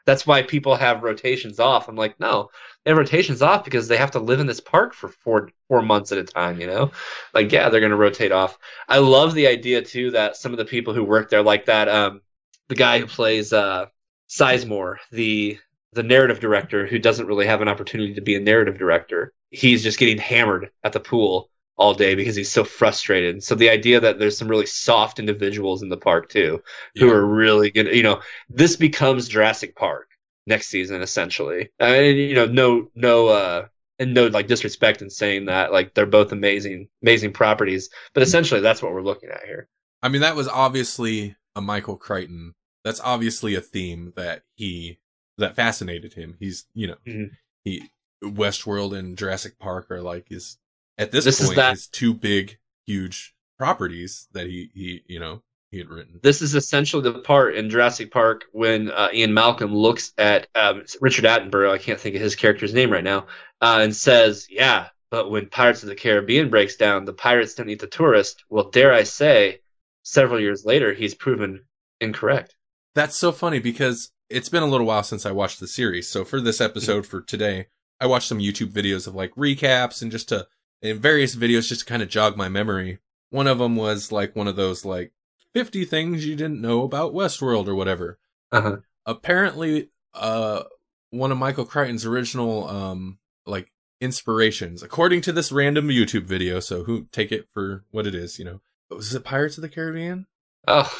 [0.06, 1.88] That's why people have rotations off.
[1.88, 2.50] I'm like, no,
[2.84, 5.82] they have rotations off because they have to live in this park for four four
[5.82, 6.60] months at a time.
[6.60, 6.92] You know,
[7.34, 8.58] like yeah, they're gonna rotate off.
[8.88, 11.88] I love the idea too that some of the people who work there, like that,
[11.88, 12.22] um,
[12.68, 13.86] the guy who plays uh,
[14.28, 15.58] Sizemore, the
[15.92, 19.82] the narrative director who doesn't really have an opportunity to be a narrative director, he's
[19.82, 23.42] just getting hammered at the pool all day because he's so frustrated.
[23.42, 26.62] So the idea that there's some really soft individuals in the park too
[26.96, 27.12] who Yeah.
[27.12, 27.94] are really good.
[27.94, 30.08] You know, this becomes Jurassic Park
[30.46, 31.70] next season, essentially.
[31.78, 33.66] And you know, no, no, uh,
[33.98, 35.72] and no like disrespect in saying that.
[35.72, 37.90] Like they're both amazing, amazing properties.
[38.14, 39.68] But essentially, that's what we're looking at here.
[40.02, 42.54] I mean, that was obviously a Michael Crichton.
[42.84, 44.98] That's obviously a theme that he
[45.38, 46.36] that fascinated him.
[46.40, 47.30] He's you know Mhm.
[47.64, 47.90] he
[48.24, 50.56] Westworld and Jurassic Park are like his
[50.98, 55.18] at this, This is point that- his two big huge properties that he he you
[55.18, 56.20] know he had written.
[56.22, 60.84] This is essentially the part in Jurassic Park when uh, Ian Malcolm looks at um,
[61.00, 61.72] Richard Attenborough.
[61.72, 63.26] I can't think of his character's name right now,
[63.60, 67.68] uh, and says, "Yeah, but when Pirates of the Caribbean breaks down, the pirates don't
[67.70, 69.60] eat the tourist." Well, dare I say,
[70.04, 71.64] several years later, he's proven
[72.00, 72.54] incorrect.
[72.94, 76.08] That's so funny because it's been a little while since I watched the series.
[76.08, 77.66] So for this episode for today,
[78.00, 80.46] I watched some YouTube videos of like recaps and just to
[80.82, 82.98] in various videos just to kind of jog my memory.
[83.30, 85.12] One of them was like one of those like
[85.54, 88.18] 50 things you didn't know about Westworld or whatever.
[88.52, 88.76] Uh-huh.
[89.04, 90.62] Apparently, uh,
[91.10, 96.60] one of Michael Crichton's original, um, like inspirations, according to this random YouTube video.
[96.60, 98.60] So who take it for what it is, you know,
[98.90, 100.26] was it Pirates of the Caribbean?
[100.68, 100.90] Oh,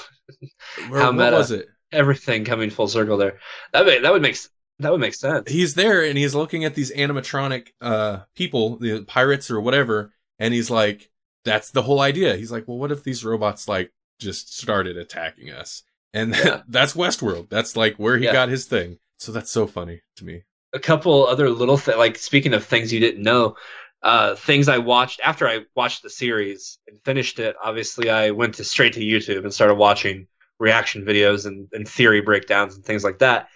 [0.90, 1.36] Or How meta.
[1.36, 1.66] was it?
[1.92, 3.38] everything coming full circle there.
[3.72, 4.36] That would, that would make
[4.78, 5.50] that would make sense.
[5.50, 10.52] he's there and he's looking at these animatronic uh people the pirates or whatever and
[10.54, 11.10] he's like
[11.44, 15.50] that's the whole idea he's like well what if these robots like just started attacking
[15.50, 16.62] us and Yeah.
[16.68, 18.32] that's westworld that's like where he Yeah.
[18.32, 22.18] got his thing so that's so funny to me a couple other little th- like
[22.18, 23.56] speaking of things you didn't know
[24.02, 28.54] uh things i watched after i watched the series and finished it obviously i went
[28.56, 30.26] to straight to youtube and started watching
[30.58, 33.48] reaction videos and, and theory breakdowns and things like that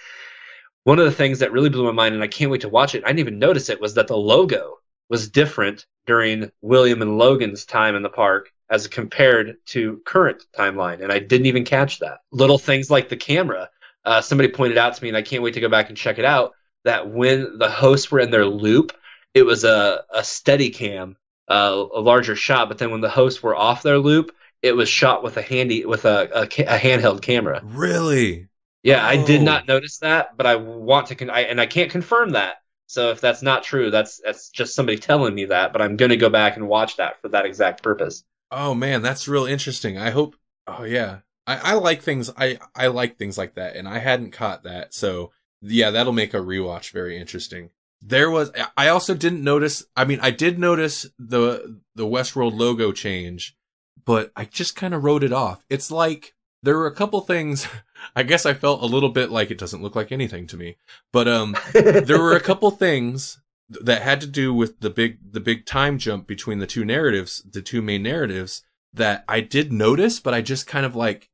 [0.84, 2.94] one of the things that really blew my mind and i can't wait to watch
[2.94, 4.78] it i didn't even notice it was that the logo
[5.08, 11.02] was different during william and logan's time in the park as compared to current timeline,
[11.02, 12.20] and I didn't even catch that.
[12.30, 13.68] Little things like the camera.
[14.04, 16.18] Uh, somebody pointed out to me, and I can't wait to go back and check
[16.18, 16.52] it out.
[16.84, 18.92] That when the hosts were in their loop,
[19.34, 21.16] it was a a steady cam,
[21.48, 22.68] uh, a larger shot.
[22.68, 25.84] But then when the hosts were off their loop, it was shot with a handy
[25.84, 27.60] with a, a, a handheld camera.
[27.62, 28.48] Really?
[28.82, 29.44] Yeah, I did Oh.
[29.44, 32.56] not notice that, but I want to, con- I, and I can't confirm that.
[32.86, 35.72] So if that's not true, that's that's just somebody telling me that.
[35.72, 38.24] But I'm going to go back and watch that for that exact purpose.
[38.50, 39.96] Oh man, that's real interesting.
[39.96, 40.34] I hope.
[40.66, 42.30] Oh yeah, I, I like things.
[42.36, 44.92] I I like things like that, and I hadn't caught that.
[44.92, 45.30] So
[45.62, 47.70] yeah, that'll make a rewatch very interesting.
[48.02, 48.50] There was.
[48.76, 49.84] I also didn't notice.
[49.94, 53.56] I mean, I did notice the the Westworld logo change,
[54.04, 55.64] but I just kind of wrote it off.
[55.68, 57.66] It's like there were a couple things.
[58.16, 60.76] I guess I felt a little bit like it doesn't look like anything to me,
[61.12, 65.40] but um, there were a couple things that had to do with the big the
[65.40, 70.18] big time jump between the two narratives, the two main narratives that I did notice,
[70.18, 71.30] but I just kind of like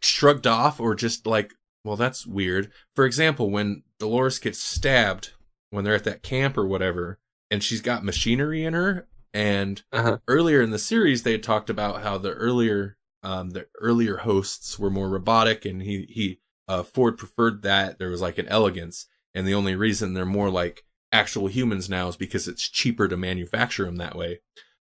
[0.00, 1.54] shrugged off or just like,
[1.84, 2.70] well, that's weird.
[2.94, 5.32] For example, when Dolores gets stabbed
[5.70, 7.18] when they're at that camp or whatever,
[7.50, 10.18] and she's got machinery in her, and Uh-huh.
[10.28, 14.78] earlier in the series they had talked about how the earlier um the earlier hosts
[14.78, 19.06] were more robotic and he he uh Ford preferred that there was like an elegance
[19.34, 23.16] and the only reason they're more like actual humans now is because it's cheaper to
[23.16, 24.40] manufacture them that way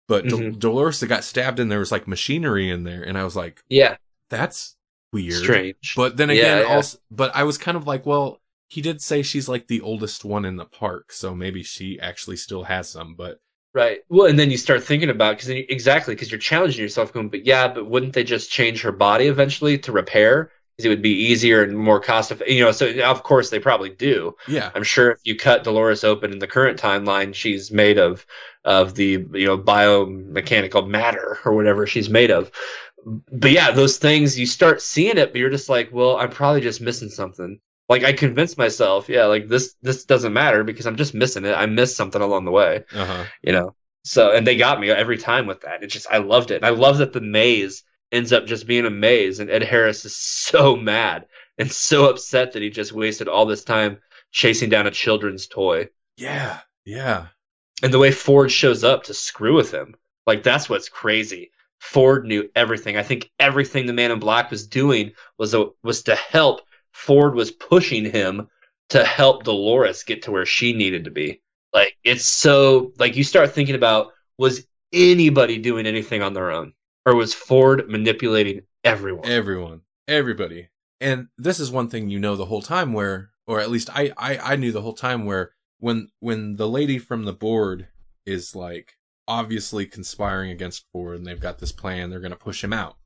[0.08, 0.58] but Dol- Mhm.
[0.58, 3.62] Dolores that got stabbed and there was like machinery in there and I was like
[3.68, 3.96] yeah,
[4.30, 4.76] that's
[5.12, 5.94] weird strange.
[5.96, 6.74] but then Yeah, again yeah.
[6.74, 10.24] also but I was kind of like well he did say she's like the oldest
[10.24, 13.38] one in the park so maybe she actually still has some but
[13.76, 13.98] Right.
[14.08, 17.44] Well, and then you start thinking about because exactly because you're challenging yourself, going, but
[17.44, 20.50] yeah, but wouldn't they just change her body eventually to repair?
[20.70, 22.56] Because it would be easier and more cost effective.
[22.56, 24.34] You know, so of course they probably do.
[24.48, 28.24] yeah I'm sure if you cut Dolores open in the current timeline, she's made of
[28.64, 32.50] of the you know biomechanical matter or whatever she's made of.
[33.04, 36.62] But yeah, those things you start seeing it, but you're just like, well, I'm probably
[36.62, 37.60] just missing something.
[37.88, 41.54] Like I convinced myself, yeah, like this this doesn't matter because I'm just missing it.
[41.54, 43.74] I missed something along the way uh-huh you know.
[44.04, 45.82] So and they got me every time with that.
[45.82, 46.56] It just I loved it.
[46.56, 47.82] And I love that the maze
[48.12, 51.26] ends up just being a maze and Ed Harris is so mad
[51.58, 53.98] and so upset that he just wasted all this time
[54.30, 55.88] chasing down a children's toy.
[56.16, 57.26] yeah yeah
[57.82, 59.94] And the way Ford shows up to screw with him.
[60.26, 61.52] Like that's what's crazy.
[61.78, 62.96] Ford knew everything.
[62.96, 66.62] I think everything the man in black was doing was a, was to help
[66.96, 68.48] Ford was pushing him
[68.88, 71.40] to help Dolores get to where she needed to be.
[71.72, 76.72] Like it's so like you start thinking about was anybody doing anything on their own
[77.04, 79.26] or was Ford manipulating everyone?
[79.26, 80.68] everyone everybody
[81.00, 84.12] and this is one thing you know the whole time where or at least I,
[84.16, 87.88] I i knew the whole time where when when the lady from the board
[88.24, 88.94] is like
[89.26, 92.96] obviously conspiring against ford and they've got this plan they're gonna push him out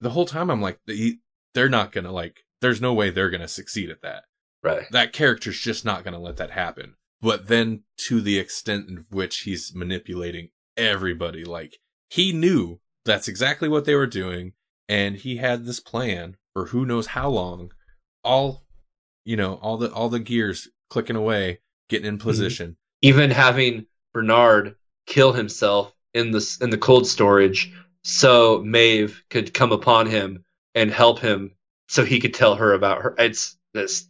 [0.00, 1.20] the whole time i'm like he,
[1.54, 4.24] they're not gonna like there's no way they're gonna succeed at that.
[4.62, 4.84] Right.
[4.92, 6.94] that character's just not gonna let that happen.
[7.20, 13.68] But then to the extent in which he's manipulating everybody like he knew that's exactly
[13.68, 14.52] what they were doing
[14.88, 17.72] and he had this plan for who knows how long
[18.24, 18.64] all
[19.24, 21.58] you know all the all the gears clicking away
[21.88, 22.22] getting in mhm.
[22.22, 22.76] position.
[23.02, 27.72] Even having Bernard kill himself in the in the cold storage
[28.04, 30.44] so Maeve could come upon him
[30.74, 31.52] and help him
[31.92, 33.14] so he could tell her about her.
[33.18, 34.06] It's this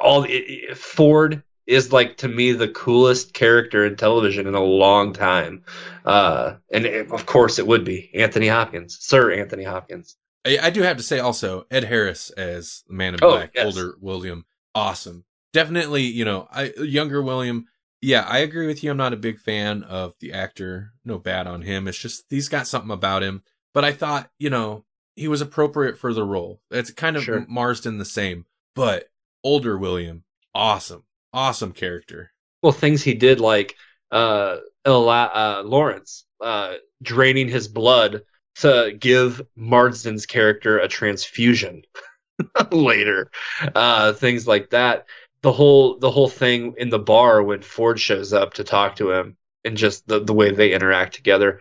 [0.00, 5.14] all it, Ford is like to me the coolest character in television in a long
[5.14, 5.64] time,
[6.04, 10.16] uh, and it, of course it would be Anthony Hopkins, Sir Anthony Hopkins.
[10.46, 13.52] I, I do have to say also Ed Harris as the Man in Oh, Black,
[13.54, 13.64] yes.
[13.64, 15.24] older William, awesome.
[15.54, 17.68] Definitely, you know, I younger William.
[18.02, 18.90] Yeah, I agree with you.
[18.90, 20.92] I'm not a big fan of the actor.
[21.06, 21.88] No bad on him.
[21.88, 23.44] It's just he's got something about him.
[23.72, 24.84] But I thought, you know,
[25.16, 26.60] he was appropriate for the role.
[26.70, 27.44] It's kind of Sure.
[27.48, 29.08] Marsden the same, but
[29.44, 32.32] older William, awesome, awesome character.
[32.62, 33.76] well things he did like
[34.10, 38.22] uh, Ela- uh Lawrence uh draining his blood
[38.56, 41.82] to give Marsden's character a transfusion
[42.72, 43.30] later
[43.74, 45.06] uh things like that
[45.42, 49.10] the whole the whole thing in the bar when Ford shows up to talk to
[49.12, 51.60] him and just the the way they interact together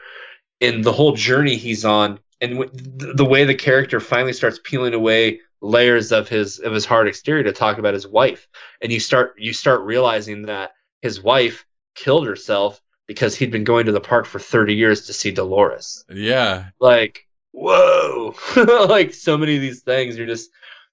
[0.59, 2.71] and the whole journey he's on and w-
[3.15, 7.43] the way the character finally starts peeling away layers of his of his hard exterior
[7.43, 8.47] to talk about his wife
[8.81, 10.71] and you start you start realizing that
[11.01, 11.65] his wife
[11.95, 16.05] killed herself because he'd been going to the park for 30 years to see Dolores.
[16.09, 18.35] Yeah, Like, whoa.
[18.87, 20.49] like so many of these things you're just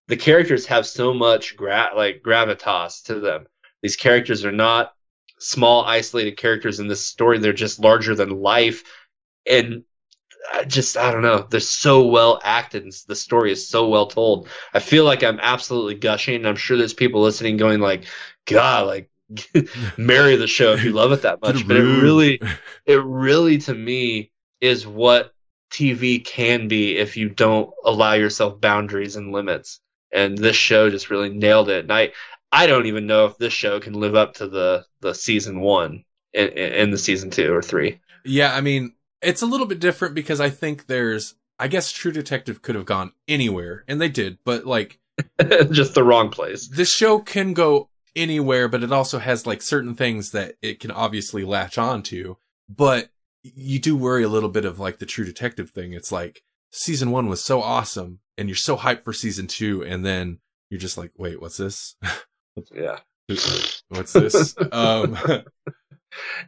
[0.09, 3.47] the characters have so much gra- like gravitas to them.
[3.83, 4.93] These characters are not
[5.39, 7.39] small isolated characters in this story.
[7.39, 8.83] They're just larger than life
[9.49, 9.85] and
[10.53, 11.47] I just I don't know.
[11.49, 14.49] They're so well acted, and the story is so well told.
[14.75, 16.47] I feel like I'm absolutely gushing.
[16.47, 18.05] I'm sure there's people listening going like,
[18.47, 19.11] "God, like
[19.97, 22.41] marry the show if you love it that much." But it really,
[22.87, 24.31] it really to me
[24.61, 25.33] is what
[25.71, 29.81] TV can be if you don't allow yourself boundaries and limits.
[30.13, 31.81] And this show just really nailed it.
[31.81, 32.13] And I,
[32.51, 36.05] I don't even know if this show can live up to the the season one
[36.33, 38.01] in, in the season two or three.
[38.25, 42.13] Yeah, I mean, it's a little bit different because I think there's, I guess True
[42.13, 44.99] Detective could have gone anywhere, and they did, but like,
[45.71, 46.69] just the wrong place.
[46.69, 50.91] This show can go anywhere, but it also has like certain things that it can
[50.91, 52.37] obviously latch on to.
[52.69, 53.11] But
[53.43, 55.93] you do worry a little bit of like the True Detective thing.
[55.93, 60.05] It's like season one was so awesome, and you're so hyped for season two, and
[60.05, 60.39] then
[60.71, 61.97] you're just like, wait, what's this?
[62.75, 62.99] yeah.
[63.89, 64.55] What's this?
[64.73, 65.19] um,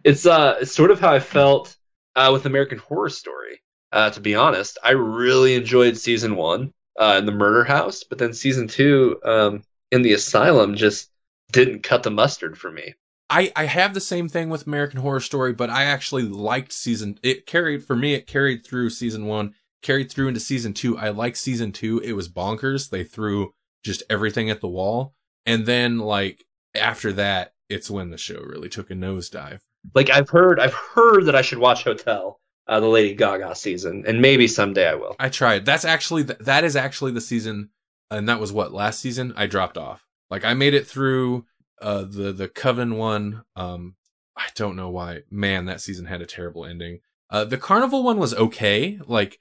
[0.04, 1.76] it's uh, it's sort of how I felt
[2.16, 3.60] uh, with American Horror Story.
[3.92, 8.18] Uh, to be honest, I really enjoyed season one uh, in the murder house, but
[8.18, 11.10] then season two um, in the asylum just
[11.50, 12.94] didn't cut the mustard for me.
[13.28, 17.18] I, I have the same thing with American Horror Story, but I actually liked season.
[17.22, 18.14] It carried for me.
[18.14, 20.98] It carried through season one, carried through into season two.
[20.98, 22.00] I like season two.
[22.00, 22.90] It was bonkers.
[22.90, 23.54] They threw
[23.84, 25.14] just everything at the wall,
[25.46, 26.44] and then like
[26.74, 29.60] after that, it's when the show really took a nosedive.
[29.94, 34.04] Like I've heard, I've heard that I should watch Hotel, uh, the Lady Gaga season,
[34.06, 35.16] and maybe someday I will.
[35.18, 35.64] I tried.
[35.64, 37.70] That's actually the, that is actually the season,
[38.10, 39.32] and that was what last season.
[39.36, 40.06] I dropped off.
[40.30, 41.46] Like I made it through
[41.80, 43.44] uh, the the Coven one.
[43.56, 43.96] Um,
[44.36, 45.20] I don't know why.
[45.30, 47.00] Man, that season had a terrible ending.
[47.30, 48.98] Uh, the Carnival one was okay.
[49.06, 49.38] Like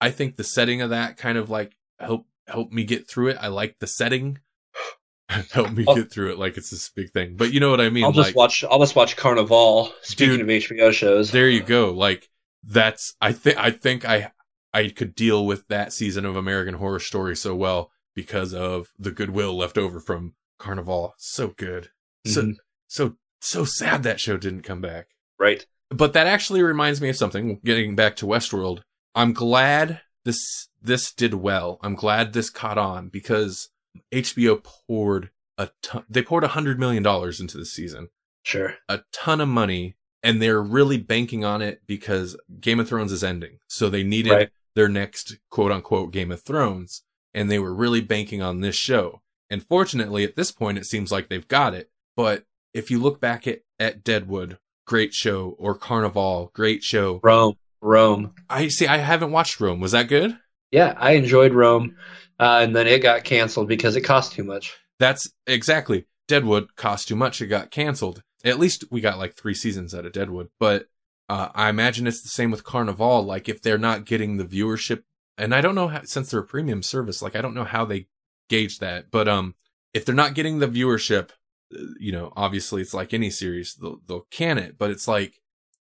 [0.00, 3.38] I think the setting of that kind of like helped helped me get through it.
[3.40, 4.38] I like the setting.
[5.52, 7.36] help me get through it like it's this big thing.
[7.36, 8.04] But you know what I mean?
[8.04, 8.64] I'll just like, watch.
[8.68, 9.90] I'll just watch Carnivàle.
[10.02, 11.90] Speaking dude, of HBO shows, there you go.
[11.90, 12.28] Like
[12.62, 13.14] that's.
[13.20, 13.58] I think.
[13.58, 14.32] I think I.
[14.72, 19.10] I could deal with that season of American Horror Story so well because of the
[19.10, 21.12] goodwill left over from Carnivàle.
[21.18, 21.90] So good.
[22.26, 22.52] So mm-hmm.
[22.86, 25.08] so so sad that show didn't come back.
[25.38, 25.64] Right.
[25.90, 27.60] But that actually reminds me of something.
[27.64, 28.82] Getting back to Westworld,
[29.14, 31.78] I'm glad this this did well.
[31.82, 33.70] I'm glad this caught on because
[34.12, 36.04] HBO poured a ton.
[36.08, 38.08] They poured a hundred million dollars into the season.
[38.42, 38.74] Sure.
[38.88, 43.24] A ton of money, and they're really banking on it because Game of Thrones is
[43.24, 44.50] ending, so they needed right.
[44.74, 47.02] their next quote unquote Game of Thrones,
[47.34, 49.22] and they were really banking on this show.
[49.50, 51.90] And fortunately, at this point, it seems like they've got it.
[52.16, 52.44] But
[52.74, 57.20] if you look back at, at Deadwood, great show, or Carnivàle, great show.
[57.22, 58.34] Rome, Rome.
[58.48, 58.86] I see.
[58.86, 59.80] I haven't watched Rome.
[59.80, 60.38] Was that good?
[60.70, 61.96] Yeah, I enjoyed Rome,
[62.38, 64.76] uh, and then it got canceled because it cost too much.
[64.98, 67.40] That's exactly Deadwood cost too much.
[67.40, 68.22] It got canceled.
[68.44, 70.88] At least we got like three seasons out of Deadwood, but
[71.28, 73.24] uh, I imagine it's the same with Carnivàle.
[73.24, 75.02] Like if they're not getting the viewership,
[75.36, 77.84] and I don't know how, since they're a premium service, like I don't know how
[77.84, 78.06] they
[78.48, 79.10] gauge that.
[79.10, 79.54] But um,
[79.92, 81.30] if they're not getting the viewership,
[81.74, 84.78] uh, you know, obviously it's like any series, they'll they'll can it.
[84.78, 85.40] But it's like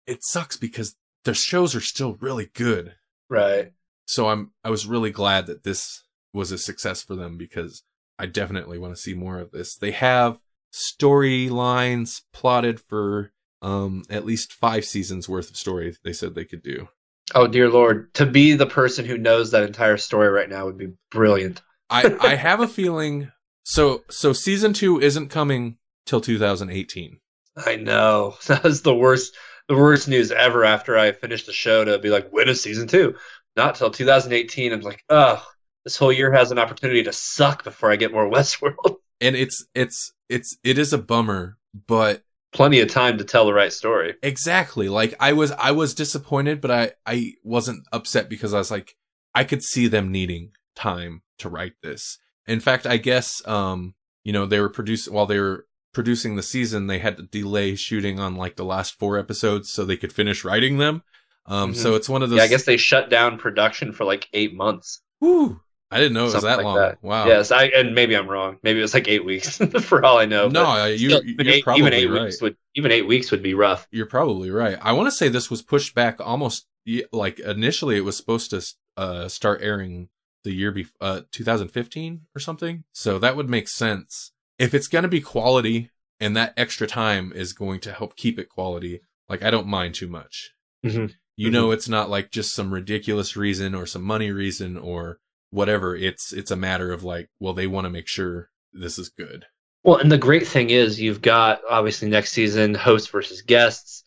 [0.08, 2.96] it sucks because the shows are still really good.
[3.30, 3.74] Right.
[4.06, 6.04] So I'm I was really glad that this
[6.34, 7.84] was a success for them because
[8.18, 9.76] I definitely want to see more of this.
[9.76, 10.40] They have
[10.74, 16.62] storylines plotted for um at least 5 seasons worth of story they said they could
[16.62, 16.88] do.
[17.34, 20.78] Oh dear lord, to be the person who knows that entire story right now would
[20.78, 21.62] be brilliant.
[21.90, 23.32] I I have a feeling
[23.64, 27.20] so so season 2 isn't coming till 2018.
[27.66, 28.36] I know.
[28.48, 29.36] That was the worst
[29.68, 32.88] the worst news ever after I finished the show to be like when is season
[32.88, 33.16] 2?
[33.56, 34.72] Not till 2018.
[34.72, 35.44] I'm like, "Oh,
[35.84, 39.66] this whole year has an opportunity to suck before I get more Westworld." And it's
[39.76, 41.58] it's it's it is a bummer,
[41.88, 44.16] but plenty of time to tell the right story.
[44.24, 44.90] Exactly.
[44.90, 48.96] Like I was I was disappointed, but I I wasn't upset because I was like
[49.36, 52.18] I could see them needing time to write this.
[52.48, 56.44] In fact, I guess um, you know, they were producing while they were producing the
[56.44, 60.14] season, they had to delay shooting on like the last four episodes so they could
[60.14, 61.04] finish writing them.
[61.46, 61.82] Um, mm-hmm.
[61.82, 62.38] so it's one of those.
[62.38, 65.02] Yeah, I guess they shut down production for like eight months.
[65.20, 65.62] Woo!
[65.92, 66.76] I didn't know it was that like long.
[66.78, 67.02] That.
[67.02, 67.26] Wow.
[67.26, 68.58] Yes, I and maybe I'm wrong.
[68.62, 70.48] Maybe it was like eight weeks for all I know.
[70.48, 72.24] No, you, still, you're eight, probably even eight right.
[72.24, 73.88] weeks would even eight weeks would be rough.
[73.92, 74.78] You're probably right.
[74.82, 76.68] I want to say this was pushed back almost
[77.12, 78.64] like initially it was supposed to
[78.98, 80.10] uh, start airing
[80.44, 82.84] the year before uh, 2015 or something.
[82.94, 84.32] So that would make sense.
[84.58, 88.40] If it's going to be quality and that extra time is going to help keep
[88.40, 90.52] it quality, like I don't mind too much.
[90.86, 91.08] Mm-hmm.
[91.36, 91.54] You mm-hmm.
[91.54, 95.20] know, it's not like just some ridiculous reason or some money reason or
[95.52, 95.95] whatever.
[95.95, 99.45] It's it's a matter of like, well, they want to make sure this is good.
[99.84, 104.04] Well, and the great thing is you've got obviously next season hosts versus guests.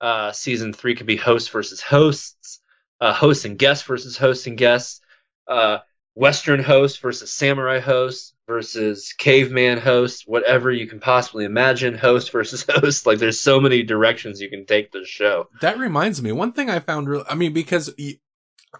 [0.00, 2.60] Uh, season three could be hosts versus hosts.
[3.00, 5.00] uh, hosts and guests versus hosts and guests,
[5.48, 5.78] uh,
[6.14, 12.64] Western host versus samurai host versus caveman host, whatever you can possibly imagine, host versus
[12.70, 13.04] host.
[13.06, 15.48] Like there's so many directions you can take this show.
[15.60, 17.92] That reminds me, one thing I found real, I mean, because,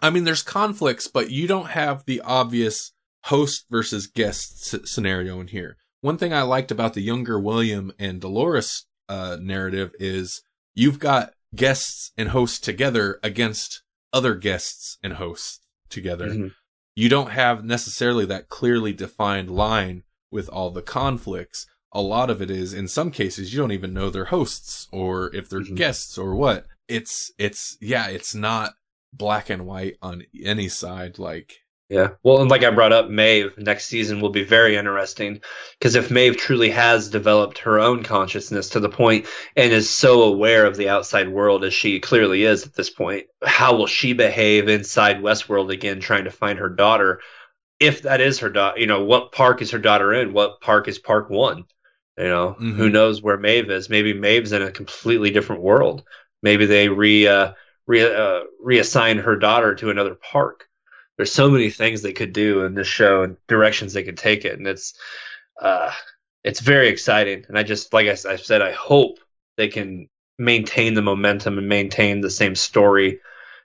[0.01, 2.91] I mean, there's conflicts, but you don't have the obvious
[3.25, 5.77] host versus guest s- scenario in here.
[6.01, 10.41] One thing I liked about the younger William and Dolores uh, narrative is
[10.75, 13.81] you've got guests and hosts together against
[14.13, 16.27] other guests and hosts together.
[16.29, 16.47] Mm-hmm.
[16.95, 21.65] You don't have necessarily that clearly defined line with all the conflicts.
[21.93, 25.33] A lot of it is, in some cases, you don't even know they're hosts or
[25.35, 25.75] if they're Mhm.
[25.75, 26.65] guests or what.
[26.87, 28.73] It's, it's, yeah, it's not
[29.17, 31.19] black and white on any side.
[31.19, 31.53] Like,
[31.89, 32.09] Yeah.
[32.21, 35.39] Well, and like I brought up, Maeve next season will be very interesting
[35.79, 40.23] because if Maeve truly has developed her own consciousness to the point and is so
[40.23, 44.11] aware of the outside world as she clearly is at this point, how will she
[44.13, 47.21] behave inside Westworld again, trying to find her daughter?
[47.79, 50.33] If that is her daughter, you know, what park is her daughter in?
[50.33, 51.63] What park is Park One?
[52.17, 52.75] You know, Mhm.
[52.75, 53.89] who knows where Maeve is?
[53.89, 56.03] Maybe Maeve's in a completely different world.
[56.41, 57.53] Maybe they re, uh,
[57.87, 60.67] re uh, reassign her daughter to another park.
[61.15, 64.45] There's so many things they could do in this show and directions they could take
[64.45, 64.93] it and it's
[65.61, 65.91] uh
[66.43, 67.45] it's very exciting.
[67.47, 69.19] And i just like I said i hope
[69.55, 73.19] they can maintain the momentum and maintain the same story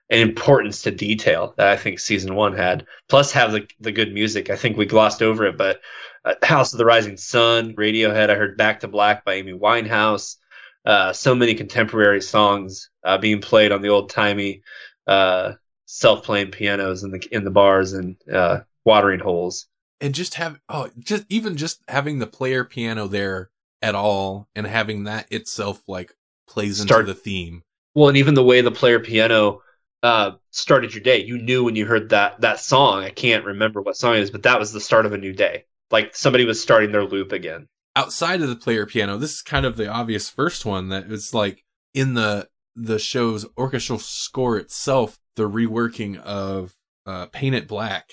[0.09, 4.13] and importance to detail that i think season one had plus have the, the good
[4.13, 4.51] music.
[4.51, 5.81] I think we glossed over it but
[6.25, 10.37] uh, house of the rising sun radiohead i heard back to black by amy winehouse
[10.85, 14.63] uh, so many contemporary songs uh, being played on the old timey
[15.07, 15.53] uh,
[15.87, 19.67] self-playing pianos in the in the bars and uh, watering holes.
[20.01, 23.51] and just have, oh, just even just having the player piano there
[23.81, 26.15] at all and having that itself like
[26.49, 27.63] plays Start- into the theme.
[27.95, 29.61] Well, and even the way the player piano
[30.03, 33.03] uh, started your day, you knew when you heard that that song.
[33.03, 35.33] I can't remember what song it is, but that was the start of a new
[35.33, 35.65] day.
[35.91, 37.69] Like somebody was starting their loop again.
[37.95, 41.35] outside of the player piano, this is kind of the obvious first one that it's
[41.35, 46.75] like in the the show's orchestral score itself, the reworking of
[47.07, 48.11] uh Paint It Black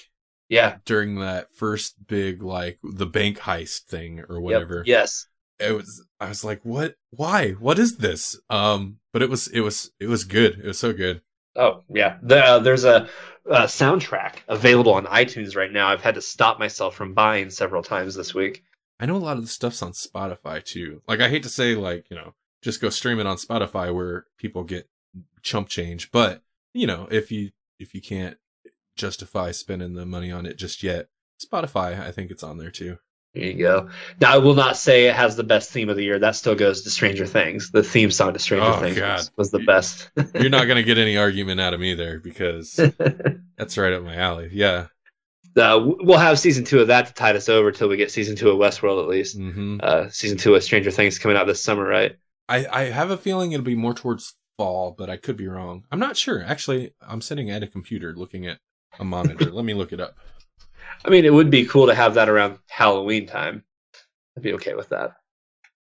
[0.50, 0.78] Yeah.
[0.86, 4.42] during that first big like the bank heist thing or Yep.
[4.44, 4.84] whatever.
[4.86, 5.28] Yes.
[5.60, 7.52] It was I was like, what why?
[7.52, 8.40] What is this?
[8.50, 10.60] Um but it was it was it was good.
[10.60, 11.22] It was so good.
[11.56, 12.18] Oh yeah.
[12.22, 13.10] The, uh, there's a,
[13.46, 15.88] a soundtrack available on iTunes right now.
[15.88, 18.64] I've had to stop myself from buying several times this week.
[19.00, 21.02] I know a lot of the stuff's on Spotify too.
[21.08, 24.26] Like I hate to say like, you know, just go stream it on Spotify where
[24.38, 24.90] people get
[25.42, 26.44] chump change, but
[26.74, 28.38] you know, if you if you can't
[28.96, 31.08] justify spending the money on it just yet,
[31.44, 32.98] Spotify, I think it's on there too.
[33.34, 33.90] There you go.
[34.20, 36.18] Now I will not say it has the best theme of the year.
[36.20, 37.70] That still goes to Stranger Things.
[37.72, 40.10] The theme song to Stranger Oh, Things was, was the best.
[40.34, 42.74] You're not gonna get any argument out of me there because
[43.58, 44.50] that's right up my alley.
[44.52, 44.88] Yeah.
[45.56, 48.36] uh, we'll have season two of that to tide us over till we get season
[48.36, 49.38] two of Westworld at least.
[49.38, 52.18] hmm Uh, season two of Stranger Things coming out this summer, right?
[52.50, 55.86] I I have a feeling it'll be more towards fall, but I could be wrong.
[55.92, 56.44] I'm not sure.
[56.44, 58.60] Actually, I'm sitting at a computer looking at
[59.00, 59.46] a monitor.
[59.52, 60.18] Let me look it up.
[61.06, 63.64] I mean, it would be cool to have that around Halloween time.
[64.36, 65.14] I'd be okay with that.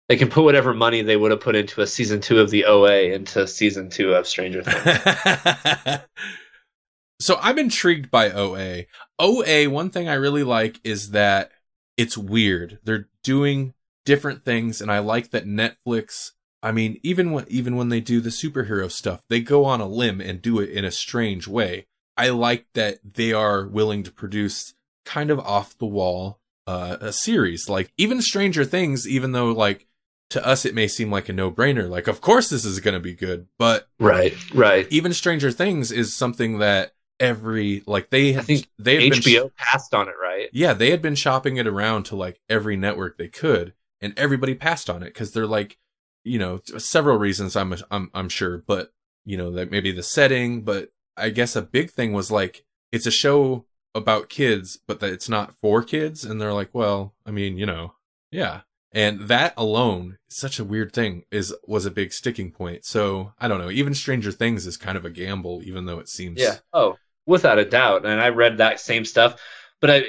[0.09, 2.65] They can put whatever money they would have put into a season two of the
[2.65, 6.01] OA into season two of Stranger Things.
[7.21, 8.85] so I'm intrigued by OA.
[9.19, 11.53] OA, one thing I really like is that
[11.97, 12.81] it's weird.
[12.83, 16.33] They're doing different things, and I like that Netflix.
[16.63, 19.87] I mean, even when even when they do the superhero stuff, they go on a
[19.87, 21.87] limb and do it in a strange way.
[22.17, 24.75] I like that they are willing to produce
[25.07, 27.69] kind of off the wall uh, a series.
[27.69, 29.87] Like even Stranger Things, even though like
[30.31, 31.89] to us it may seem like a no brainer.
[31.89, 34.87] Like of course this is going to be good, but right, right.
[34.91, 39.55] even Stranger Things is something that every like they I think they had been HBO
[39.57, 40.49] passed on it, right?
[40.53, 44.55] yeah they had been shopping it around to like every network they could, and everybody
[44.55, 45.79] passed on it because they're like
[46.25, 48.93] you know several reasons I'm I'm I'm sure, but
[49.25, 53.07] you know that maybe the setting, but I guess a big thing was like it's
[53.07, 57.31] a show about kids, but that it's not for kids, and they're like, well, I
[57.31, 57.95] mean, you know,
[58.31, 58.63] yeah.
[58.93, 62.85] And that alone, such a weird thing, is was a big sticking point.
[62.85, 63.71] So I don't know.
[63.71, 66.41] Even Stranger Things is kind of a gamble, even though it seems.
[66.41, 66.57] Yeah.
[66.73, 68.05] Oh, without a doubt.
[68.05, 69.41] And I read that same stuff,
[69.81, 70.03] but I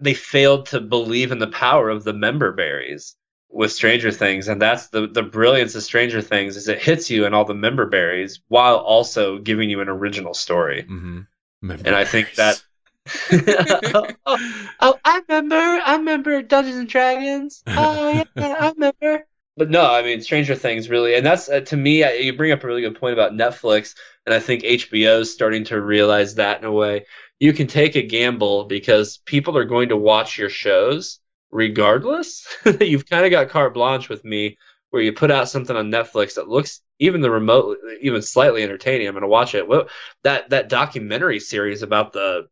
[0.00, 3.16] they failed to believe in the power of the member berries
[3.50, 7.26] with Stranger Things, and that's the the brilliance of Stranger Things is it hits you
[7.26, 10.86] in all the member berries while also giving you an original story.
[10.88, 11.70] Mm-hmm.
[11.70, 12.62] And I think that
[13.32, 14.06] oh,
[14.80, 15.56] oh, I remember.
[15.56, 17.62] I remember Dungeons and Dragons.
[17.66, 19.26] Oh yeah, I remember.
[19.56, 22.04] but no, I mean Stranger Things really, and that's uh, to me.
[22.04, 23.94] uh, You bring up a really good point about Netflix,
[24.26, 27.06] and I think HBO is starting to realize that in a way.
[27.40, 31.20] You can take a gamble because people are going to watch your shows
[31.50, 32.46] regardless.
[32.80, 34.58] You've kind of got carte blanche with me,
[34.90, 39.06] where you put out something on Netflix that looks even the remote, even slightly entertaining.
[39.06, 39.68] I'm going to watch it.
[39.68, 39.88] Well,
[40.24, 42.48] that that documentary series about the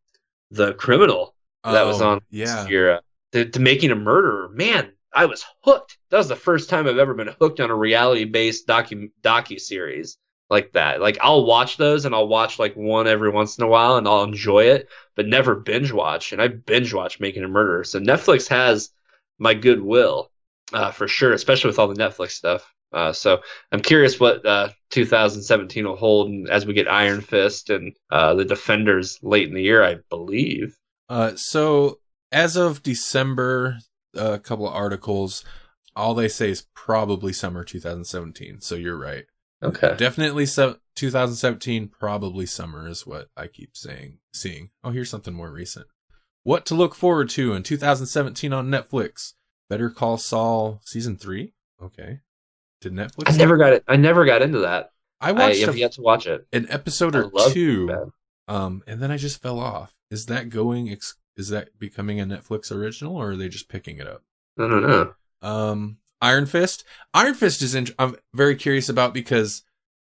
[0.50, 1.34] the criminal
[1.64, 2.68] that was Oh, on Yeah.
[2.68, 3.00] year, uh,
[3.32, 4.48] to, to making a murderer.
[4.50, 5.98] Man, I was hooked.
[6.10, 9.60] That was the first time I've ever been hooked on a reality based docu docu
[9.60, 10.18] series
[10.50, 11.00] like that.
[11.00, 14.06] Like I'll watch those and I'll watch like one every once in a while and
[14.06, 16.32] I'll enjoy it, but never binge watch.
[16.32, 17.84] And I binge watch Making a Murderer.
[17.84, 18.90] So Netflix has
[19.38, 20.30] my goodwill
[20.72, 22.72] uh, for sure, especially with all the Netflix stuff.
[22.92, 23.40] Uh, so
[23.72, 28.44] I'm curious what uh, 2017 will hold as we get Iron Fist and uh, the
[28.44, 30.76] Defenders late in the year, I believe.
[31.08, 31.98] Uh, so
[32.32, 33.78] as of December,
[34.14, 35.44] a couple of articles,
[35.94, 38.60] all they say is probably summer 2017.
[38.60, 39.24] So you're right.
[39.62, 39.94] Okay.
[39.96, 44.70] Definitely se- 2017, probably summer is what I keep saying, seeing.
[44.84, 45.86] Oh, here's something more recent.
[46.42, 49.34] What to look forward to in 2017 on Netflix?
[49.68, 51.52] Better Call Saul season three.
[51.82, 52.20] Okay.
[52.80, 53.32] Did Netflix?
[53.32, 53.82] I never got it.
[53.88, 54.90] I never got into that.
[55.20, 56.46] I I watched have a- yet to watch it.
[56.52, 58.10] an episode or two, that.
[58.54, 59.94] um, and then I just fell off.
[60.10, 60.90] Is that going?
[60.90, 64.22] Ex- is that becoming a Netflix original, or are they just picking it up?
[64.58, 65.14] I don't know.
[65.42, 66.84] Um, Iron Fist.
[67.14, 67.74] Iron Fist is.
[67.74, 69.62] In- I'm very curious about because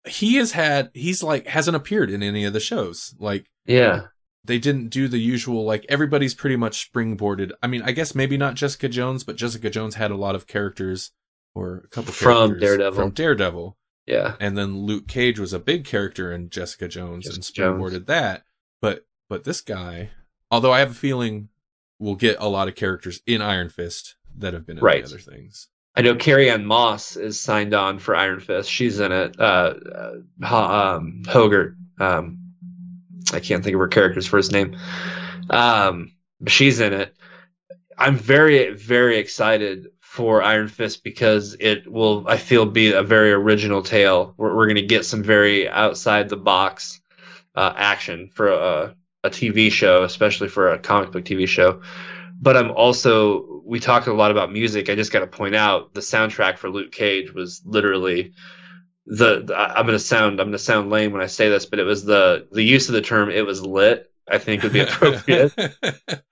[0.06, 0.90] he has had.
[0.94, 3.14] He's like hasn't appeared in any of the shows.
[3.18, 4.06] Like Yeah.
[4.44, 5.64] they didn't do the usual.
[5.64, 7.52] Like everybody's pretty much springboarded.
[7.62, 10.46] I mean, I guess maybe not Jessica Jones, but Jessica Jones had a lot of
[10.46, 11.12] characters
[11.54, 12.92] or a couple From Daredevil.
[13.02, 13.76] From Daredevil.
[14.06, 14.36] Yeah.
[14.40, 17.78] and then Luke Cage was a big character in Jessica Jones and Jessica Jones.
[17.92, 18.44] springboarded that.
[18.80, 20.10] But but this guy,
[20.50, 21.50] although I have a feeling
[21.98, 25.04] we'll get a lot of characters in Iron Fist that have been in Right.
[25.04, 25.68] the other things.
[25.98, 28.70] I know Carrie Ann Moss is signed on for Iron Fist.
[28.70, 29.34] She's in it.
[29.40, 29.74] Uh,
[30.40, 30.54] uh,
[30.96, 31.74] um, Hogarth.
[31.98, 32.38] Um,
[33.32, 34.76] I can't think of her character's first name.
[35.50, 37.16] Um, but she's in it.
[37.98, 43.32] I'm very, very excited for Iron Fist because it will, I feel, be a very
[43.32, 44.34] original tale.
[44.36, 47.00] We're, we're going to get some very outside the box
[47.56, 48.94] uh, action for a,
[49.24, 51.82] a TV show, especially for a comic book TV show.
[52.40, 54.88] But I'm also, we talked a lot about music.
[54.88, 58.32] I just got to point out the soundtrack for Luke Cage was literally
[59.04, 61.66] the, the I'm going to sound, I'm going to sound lame when I say this,
[61.66, 64.72] but it was the, the use of the term, it was lit, I think would
[64.72, 65.52] be appropriate.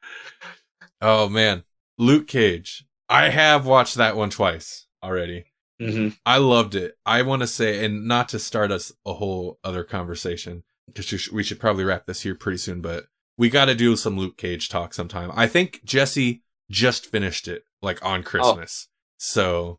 [1.02, 1.64] oh man,
[1.98, 2.86] Luke Cage.
[3.08, 5.44] I have watched that one twice already.
[5.78, 6.94] hmm I loved it.
[7.04, 11.42] I want to say, and not to start us a whole other conversation, because we
[11.42, 13.04] should probably wrap this here pretty soon, but
[13.36, 15.30] we got to do some Luke Cage talk sometime.
[15.34, 18.88] I think Jesse just finished it, like on Christmas.
[19.18, 19.78] So,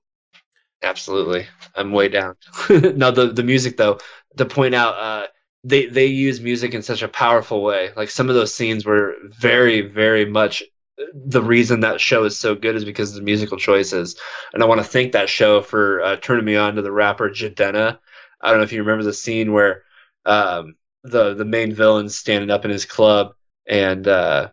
[0.84, 1.48] Absolutely.
[1.76, 2.36] I'm way down.
[2.70, 4.00] no, the the music though,
[4.38, 5.28] to point out, uh,
[5.64, 7.92] they they use music in such a powerful way.
[7.96, 10.64] Like some of those scenes were very, very much
[11.14, 14.16] the reason that show is so good is because of the musical choices.
[14.54, 17.30] And I want to thank that show for uh, turning me on to the rapper
[17.30, 18.00] Jidenna.
[18.42, 19.84] I don't know if you remember the scene where
[20.26, 23.34] um, the the main villain's standing up in his club
[23.68, 24.50] and uh,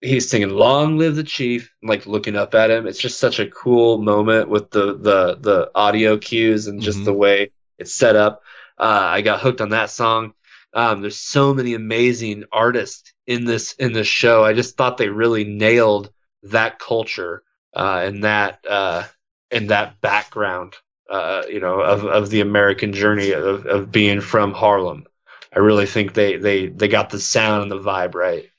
[0.00, 2.86] he's singing "Long Live the Chief," like looking up at him.
[2.86, 7.04] It's just such a cool moment with the the the audio cues and just Mhm.
[7.04, 8.42] the way it's set up.
[8.78, 10.34] Uh, I got hooked on that song.
[10.72, 14.44] Um, there's so many amazing artists in this in this show.
[14.44, 16.10] I just thought they really nailed
[16.44, 17.42] that culture
[17.74, 19.04] uh, and that uh,
[19.50, 20.74] and that background.
[21.08, 25.04] Uh, you know, of, of the American journey of, of being from Harlem.
[25.52, 28.49] I really think they, they, they got the sound and the vibe right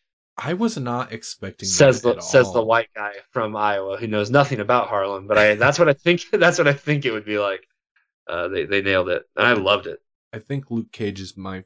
[0.43, 4.31] I was not expecting says that the says the white guy from Iowa who knows
[4.31, 7.25] nothing about Harlem, but I that's what I think that's what I think it would
[7.25, 7.61] be like.
[8.27, 9.99] Uh, they they nailed it, and I loved it.
[10.33, 11.63] I think Luke Cage is my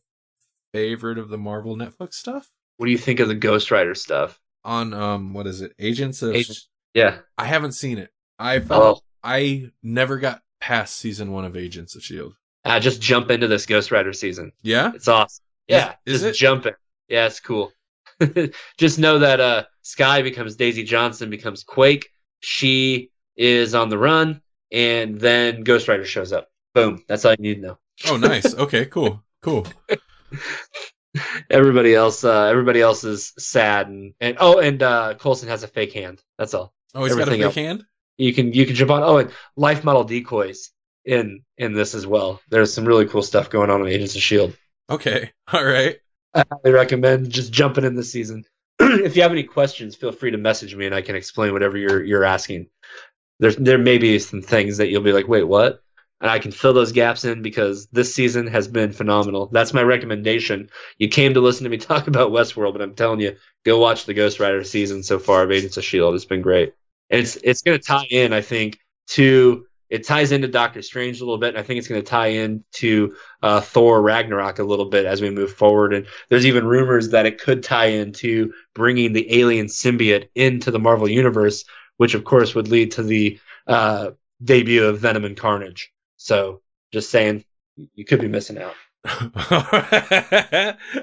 [0.73, 2.49] favorite of the Marvel Netflix stuff.
[2.77, 4.39] What do you think of the Ghost Rider stuff?
[4.63, 5.73] On um, what is it?
[5.79, 6.35] Agents of.
[6.35, 6.57] Agent-
[6.93, 7.19] Yeah.
[7.37, 8.11] I haven't seen it.
[8.39, 12.33] I Oh, I never got past season one of Agents of Shield.
[12.65, 14.51] uh, just jump into this Ghost Rider season.
[14.63, 15.43] Yeah, It's awesome.
[15.67, 16.43] Yeah, Is- is just it?
[16.43, 16.73] jump in.
[17.07, 17.71] Yeah, it's cool.
[18.77, 22.09] just know that uh, Skye becomes Daisy Johnson, becomes Quake.
[22.39, 26.47] She is on the run, and then Ghost Rider shows up.
[26.73, 27.03] Boom.
[27.07, 27.77] That's all you need to know.
[28.07, 28.53] Oh, nice.
[28.55, 29.65] Okay, cool, cool.
[31.49, 35.67] everybody else uh everybody else is sad and, and oh and uh Coulson has a
[35.67, 37.55] fake hand that's all Oh, he's got a fake else.
[37.55, 37.85] hand.
[38.17, 40.71] you can you can jump on oh and life model decoys
[41.05, 44.21] in in this as well there's some really cool stuff going on in agents of
[44.21, 44.57] shield
[44.89, 45.95] Okay, all right.
[46.35, 48.43] I highly recommend just jumping in this season
[48.79, 51.77] if you have any questions feel free to message me and i can explain whatever
[51.77, 52.67] you're you're asking
[53.39, 55.81] there's there may be some things that you'll be like, wait, what?
[56.21, 59.47] And I can fill those gaps in because this season has been phenomenal.
[59.47, 60.69] That's my recommendation.
[60.97, 63.35] You came to listen to me talk about Westworld, but I'm telling you,
[63.65, 66.15] go watch the Ghost Rider season so far of Agents of Shield.
[66.15, 66.73] It's been great.
[67.09, 68.79] And it's it's going to tie in, I think,
[69.09, 72.09] to it ties into Doctor Strange a little bit, and I think it's going to
[72.09, 75.93] tie into uh, Thor Ragnarok a little bit as we move forward.
[75.93, 80.79] And there's even rumors that it could tie into bringing the alien symbiote into the
[80.79, 81.65] Marvel universe,
[81.97, 84.11] which of course would lead to the uh,
[84.43, 85.91] debut of Venom and Carnage.
[86.17, 87.43] So, just saying,
[87.93, 88.73] you could be missing out.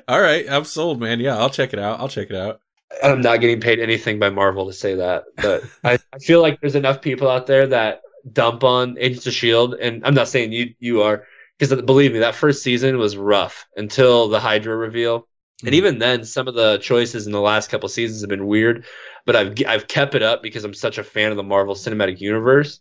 [0.08, 1.20] All right, I'm sold, man.
[1.20, 2.00] Yeah, I'll check it out.
[2.00, 2.60] I'll check it out.
[3.02, 6.60] I'm not getting paid anything by Marvel to say that, but I, I feel like
[6.60, 10.52] there's enough people out there that dump on Agents of Shield, and I'm not saying
[10.52, 11.24] you you are
[11.58, 15.66] because believe me, that first season was rough until the Hydra reveal, mm-hmm.
[15.66, 18.84] and even then, some of the choices in the last couple seasons have been weird.
[19.24, 22.20] But I've I've kept it up because I'm such a fan of the Marvel Cinematic
[22.20, 22.80] Universe,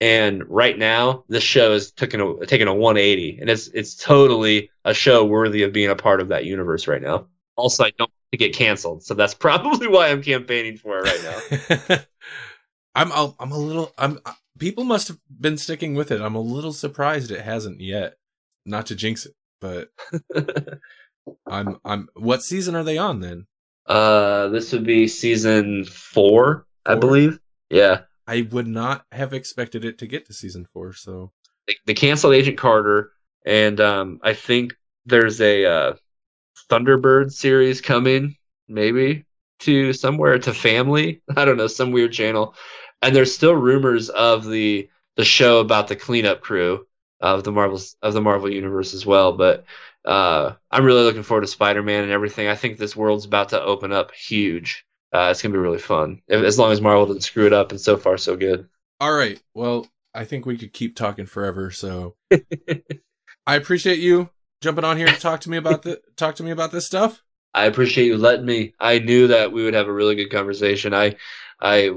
[0.00, 4.70] and right now this show is taking a taking a 180, and it's it's totally
[4.84, 7.26] a show worthy of being a part of that universe right now.
[7.56, 11.04] Also, I don't want to get canceled, so that's probably why I'm campaigning for it
[11.04, 11.98] right now.
[12.94, 14.18] I'm I'm a little I'm
[14.58, 16.20] people must have been sticking with it.
[16.20, 18.14] I'm a little surprised it hasn't yet.
[18.66, 19.90] Not to jinx it, but
[21.46, 23.46] I'm I'm what season are they on then?
[23.86, 26.66] Uh this would be season 4, four?
[26.86, 27.38] I believe.
[27.68, 28.02] Yeah.
[28.26, 31.30] I would not have expected it to get to season 4, so
[31.66, 33.12] they, they canceled Agent Carter
[33.44, 34.74] and um I think
[35.04, 35.94] there's a uh
[36.70, 38.36] Thunderbird series coming
[38.66, 39.26] maybe
[39.60, 41.22] to somewhere to family.
[41.36, 42.54] I don't know, some weird channel
[43.04, 46.86] and there's still rumors of the the show about the cleanup crew
[47.20, 49.32] of the Marvels of the Marvel universe as well.
[49.36, 49.64] But
[50.04, 52.48] uh, I'm really looking forward to Spider-Man and everything.
[52.48, 54.84] I think this world's about to open up huge.
[55.12, 57.70] Uh, it's gonna be really fun as long as Marvel doesn't screw it up.
[57.70, 58.68] And so far, so good.
[59.00, 59.40] All right.
[59.52, 61.70] Well, I think we could keep talking forever.
[61.70, 62.16] So
[63.46, 64.30] I appreciate you
[64.62, 67.22] jumping on here to talk to me about the talk to me about this stuff.
[67.52, 68.74] I appreciate you letting me.
[68.80, 70.94] I knew that we would have a really good conversation.
[70.94, 71.16] I
[71.60, 71.90] I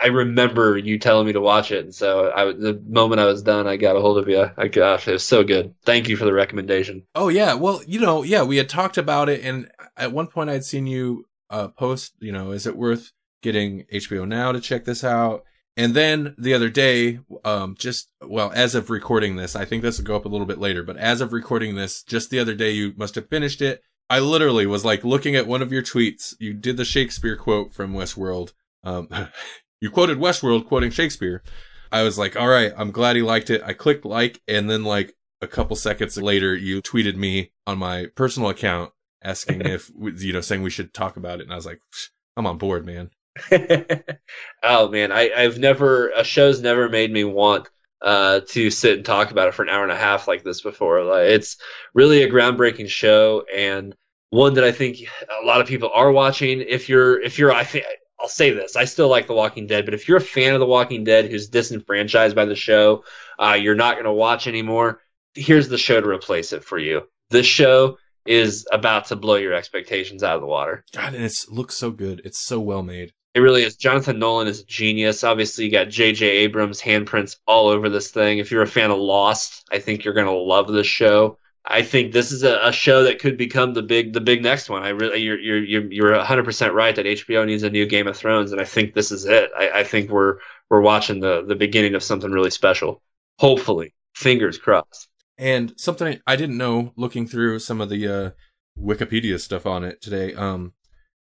[0.00, 3.42] I remember you telling me to watch it, and so I the moment I was
[3.42, 4.50] done, I got a hold of you.
[4.56, 5.74] I gosh, it was so good.
[5.84, 7.04] Thank you for the recommendation.
[7.14, 10.50] Oh yeah, well you know yeah we had talked about it, and at one point
[10.50, 13.12] I'd seen you uh, post you know is it worth
[13.42, 15.44] getting HBO Now to check this out?
[15.76, 19.98] And then the other day, um, just well as of recording this, I think this
[19.98, 22.54] will go up a little bit later, but as of recording this, just the other
[22.54, 23.82] day you must have finished it.
[24.10, 26.34] I literally was like looking at one of your tweets.
[26.38, 28.52] You did the Shakespeare quote from Westworld.
[28.84, 29.08] Um,
[29.82, 31.42] you quoted Westworld quoting Shakespeare.
[31.90, 33.62] I was like, all right, I'm glad he liked it.
[33.64, 38.06] I clicked like, and then like a couple seconds later, you tweeted me on my
[38.14, 38.92] personal account
[39.24, 41.42] asking if, you know, saying we should talk about it.
[41.42, 41.80] And I was like,
[42.36, 43.10] I'm on board, man.
[44.62, 47.68] oh man, I, I've never, a show's never made me want
[48.02, 50.60] uh, to sit and talk about it for an hour and a half like this
[50.60, 51.02] before.
[51.02, 51.56] Like, it's
[51.92, 53.96] really a groundbreaking show and
[54.30, 54.98] one that I think
[55.42, 56.60] a lot of people are watching.
[56.60, 57.84] If you're, if you're, I think
[58.22, 60.60] I'll say this: I still like The Walking Dead, but if you're a fan of
[60.60, 63.04] The Walking Dead who's disenfranchised by the show,
[63.38, 65.00] uh, you're not going to watch anymore.
[65.34, 67.02] Here's the show to replace it for you.
[67.30, 70.84] This show is about to blow your expectations out of the water.
[70.94, 72.22] God, and it looks so good.
[72.24, 73.12] It's so well made.
[73.34, 73.76] It really is.
[73.76, 75.24] Jonathan Nolan is a genius.
[75.24, 76.26] Obviously, you got J.J.
[76.26, 78.38] Abrams' handprints all over this thing.
[78.38, 81.38] If you're a fan of Lost, I think you're going to love this show.
[81.64, 84.68] I think this is a, a, show that could become the big the big next
[84.68, 84.82] one.
[84.82, 88.08] I really you're you're you're you're 100 percent right that HBO needs a new Game
[88.08, 89.50] of Thrones, and I think this is it.
[89.56, 90.38] I, I think we're
[90.70, 93.00] we're watching the the beginning of something really special.
[93.38, 95.08] Hopefully, fingers crossed.
[95.38, 98.30] And something I didn't know looking through some of the uh,
[98.78, 100.34] Wikipedia stuff on it today.
[100.34, 100.72] Um,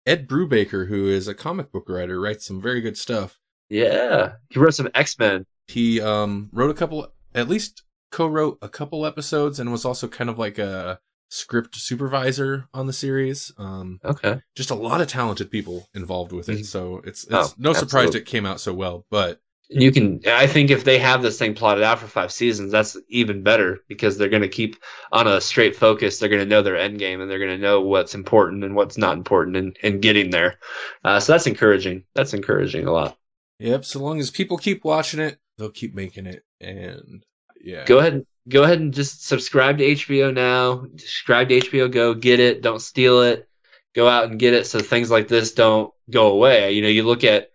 [0.05, 3.37] Ed Brubaker, who is a comic book writer, writes some very good stuff.
[3.69, 5.45] Yeah, he wrote some X Men.
[5.67, 10.29] He um, wrote a couple, at least co-wrote a couple episodes and was also kind
[10.29, 10.99] of like a
[11.29, 13.51] script supervisor on the series.
[13.57, 16.63] Um, okay, just a lot of talented people involved with it, mm-hmm.
[16.63, 19.05] so it's it's oh, no surprise it came out so well.
[19.09, 19.39] But
[19.71, 22.97] you can, I think, if they have this thing plotted out for five seasons, that's
[23.07, 24.77] even better because they're going to keep
[25.11, 26.17] on a straight focus.
[26.17, 28.75] They're going to know their end game and they're going to know what's important and
[28.75, 30.55] what's not important in, in getting there.
[31.03, 32.03] Uh, so that's encouraging.
[32.15, 33.15] That's encouraging a lot.
[33.59, 33.85] Yep.
[33.85, 37.23] So long as people keep watching it, they'll keep making it, and
[37.61, 37.85] yeah.
[37.85, 38.25] Go ahead.
[38.47, 40.87] Go ahead and just subscribe to HBO now.
[40.97, 42.13] Subscribe to HBO Go.
[42.13, 42.61] Get it.
[42.61, 43.47] Don't steal it.
[43.95, 46.73] Go out and get it so things like this don't go away.
[46.73, 47.51] You know, you look at.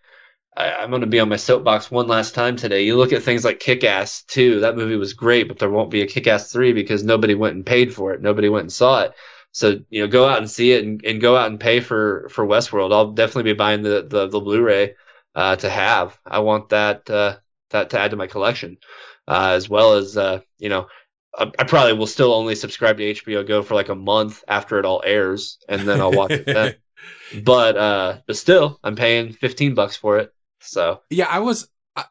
[0.56, 2.84] I, am going to be on my soapbox one last time today.
[2.84, 4.60] You look at things like Kick Ass 2.
[4.60, 7.56] That movie was great, but there won't be a Kick Ass 3 because nobody went
[7.56, 8.22] and paid for it.
[8.22, 9.14] Nobody went and saw it.
[9.50, 12.28] So, you know, go out and see it and, and go out and pay for,
[12.30, 12.92] for Westworld.
[12.92, 14.94] I'll definitely be buying the, the, the Blu ray
[15.34, 16.16] uh, to have.
[16.24, 17.10] I want that.
[17.10, 17.38] Uh,
[17.74, 18.78] that to add to my collection,
[19.28, 20.86] uh, as well as uh, you know.
[21.36, 24.78] I I probably will still only subscribe to HBO Go for like a month after
[24.78, 26.76] it all airs, and then I'll watch it then.
[27.42, 30.32] But uh, but still, I'm paying 15 bucks for it.
[30.60, 31.68] So yeah, I was.
[31.96, 32.04] I,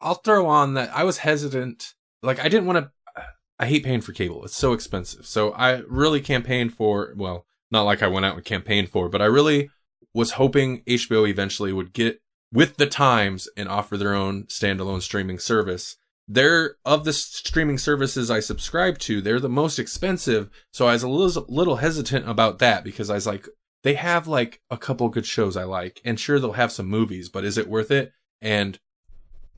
[0.00, 0.90] I'll throw on that.
[0.94, 1.94] I was hesitant.
[2.22, 3.22] Like I didn't want to.
[3.58, 4.44] I hate paying for cable.
[4.44, 5.26] It's so expensive.
[5.26, 7.14] So I really campaigned for.
[7.16, 9.70] Well, not like I went out and campaigned for, but I really
[10.12, 12.20] was hoping HBO eventually would get
[12.52, 15.96] with the times and offer their own standalone streaming service.
[16.32, 20.48] They're of the streaming services I subscribe to, they're the most expensive.
[20.72, 23.46] So I was a little, little hesitant about that because I was like,
[23.82, 27.28] they have like a couple good shows I like, and sure they'll have some movies,
[27.28, 28.12] but is it worth it?
[28.40, 28.78] And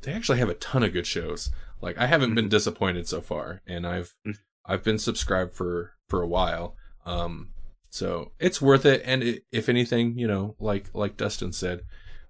[0.02, 1.50] they actually have a ton of good shows.
[1.80, 4.38] Like I haven't been disappointed so far, and I've Mhm.
[4.66, 6.76] I've been subscribed for for a while.
[7.06, 7.50] Um,
[7.90, 9.02] so it's worth it.
[9.04, 11.82] And it, if anything, you know, like like Dustin said,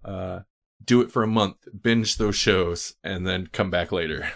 [0.04, 0.40] uh,
[0.84, 4.28] do it for a month, binge those shows, and then come back later.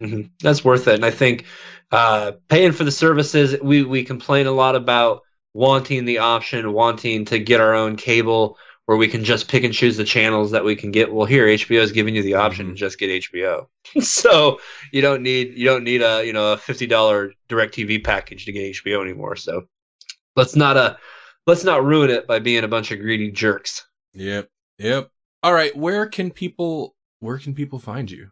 [0.00, 0.30] Mhm.
[0.40, 0.94] That's worth it.
[0.94, 1.44] And I think
[1.92, 5.22] uh, paying for the services, we, we complain a lot about
[5.54, 9.72] wanting the option, wanting to get our own cable where we can just pick and
[9.72, 11.12] choose the channels that we can get.
[11.12, 13.66] Well, here HBO is giving you the option to just get HBO.
[14.00, 14.60] so
[14.92, 18.52] you don't need you don't need a you know a fifty dollar DirecTV package to
[18.52, 19.36] get HBO anymore.
[19.36, 19.66] So
[20.36, 20.96] let's not uh
[21.46, 23.86] let's not ruin it by being a bunch of greedy jerks.
[24.14, 25.10] Yep, yep.
[25.42, 28.30] All right, where can people where can people find you?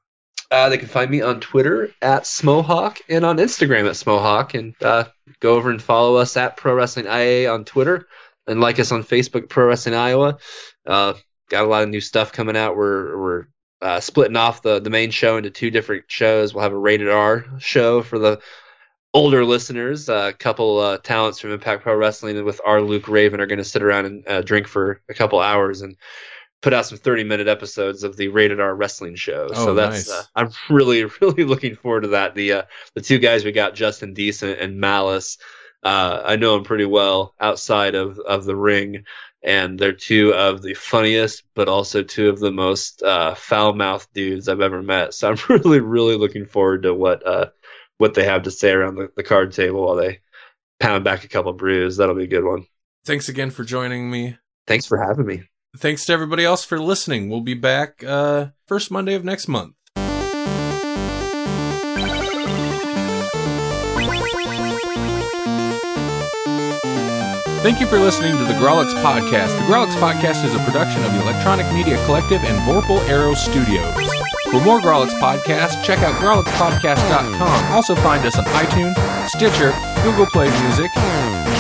[0.51, 4.59] Uh, they can find me on Twitter at Smohawk and on Instagram at Smohawk.
[4.59, 5.05] And uh,
[5.39, 8.09] go over and follow us at Pro Wrestling IA on Twitter
[8.49, 10.39] and like us on Facebook, Pro Wrestling Iowa.
[10.85, 11.15] Uh,
[11.49, 12.77] got a lot of new stuff coming out.
[12.77, 13.47] We're we're
[13.81, 16.53] uh, splitting off the the main show into two different shows.
[16.53, 18.41] We'll have a rated R show for the
[19.15, 20.09] older listeners.
[20.09, 23.65] a couple uh, talents from Impact Pro Wrestling with our Luke Raven are going to
[23.65, 25.97] sit around and uh, drink for a couple hours and
[26.63, 29.49] put out some 30 minute episodes of the rated R wrestling show.
[29.51, 30.11] Oh, so that's nice.
[30.11, 32.35] uh, I'm really really looking forward to that.
[32.35, 32.63] The uh,
[32.95, 35.39] the two guys we got Justin Decent and Malice.
[35.83, 39.05] Uh, I know them pretty well outside of of the ring.
[39.43, 44.49] And they're two of the funniest, but also two of the most uh, foul-mouthed dudes
[44.51, 45.15] I've ever met.
[45.15, 47.47] So I'm really, really looking forward to what uh,
[47.97, 50.21] what they have to say around the, the card table while they
[50.79, 51.97] pound back a couple brews.
[51.97, 52.67] That'll be a good one.
[53.07, 54.37] Thanks again for joining me.
[54.67, 55.45] Thanks for having me.
[55.77, 57.29] Thanks to everybody else for listening.
[57.29, 59.75] We'll be back uh first Monday of next month.
[67.63, 69.55] Thank you for listening to the Grawlix Podcast.
[69.59, 73.95] The Grawlix Podcast is a production of the Electronic Media Collective and Vorpal Arrow Studios.
[74.51, 77.73] For more Grawlix podcasts, check out grawlixpodcast.com.
[77.73, 78.97] Also find us on iTunes,
[79.29, 80.91] Stitcher, Google Play Music,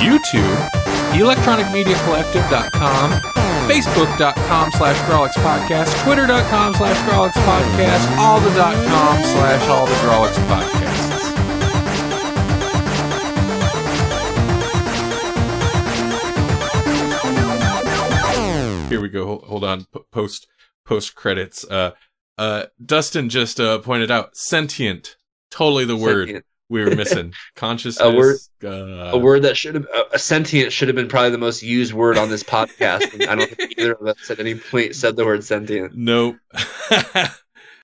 [0.00, 0.70] YouTube,
[1.12, 3.10] electronicmediacollective.com,
[3.70, 9.92] facebook.com slash Grawlix Podcast, twitter.com slash Grawlix Podcast, all the dot com slash all the
[9.94, 11.20] Grawlix Podcasts.
[18.88, 19.24] Here we go.
[19.24, 19.84] Hold- Hold on.
[19.84, 20.48] P- post
[20.84, 21.64] post credits.
[21.64, 21.92] Uh,
[22.38, 25.16] uh, Dustin just uh, pointed out sentient.
[25.52, 26.44] Totally the word Sentient.
[26.70, 27.34] We were missing.
[27.56, 28.00] Consciousness.
[28.00, 31.30] A word- Uh, a word that should have a, a sentient should have been probably
[31.30, 33.26] the most used word on this podcast.
[33.28, 35.94] I don't think either of us at any point said the word sentient.
[35.96, 36.36] Nope.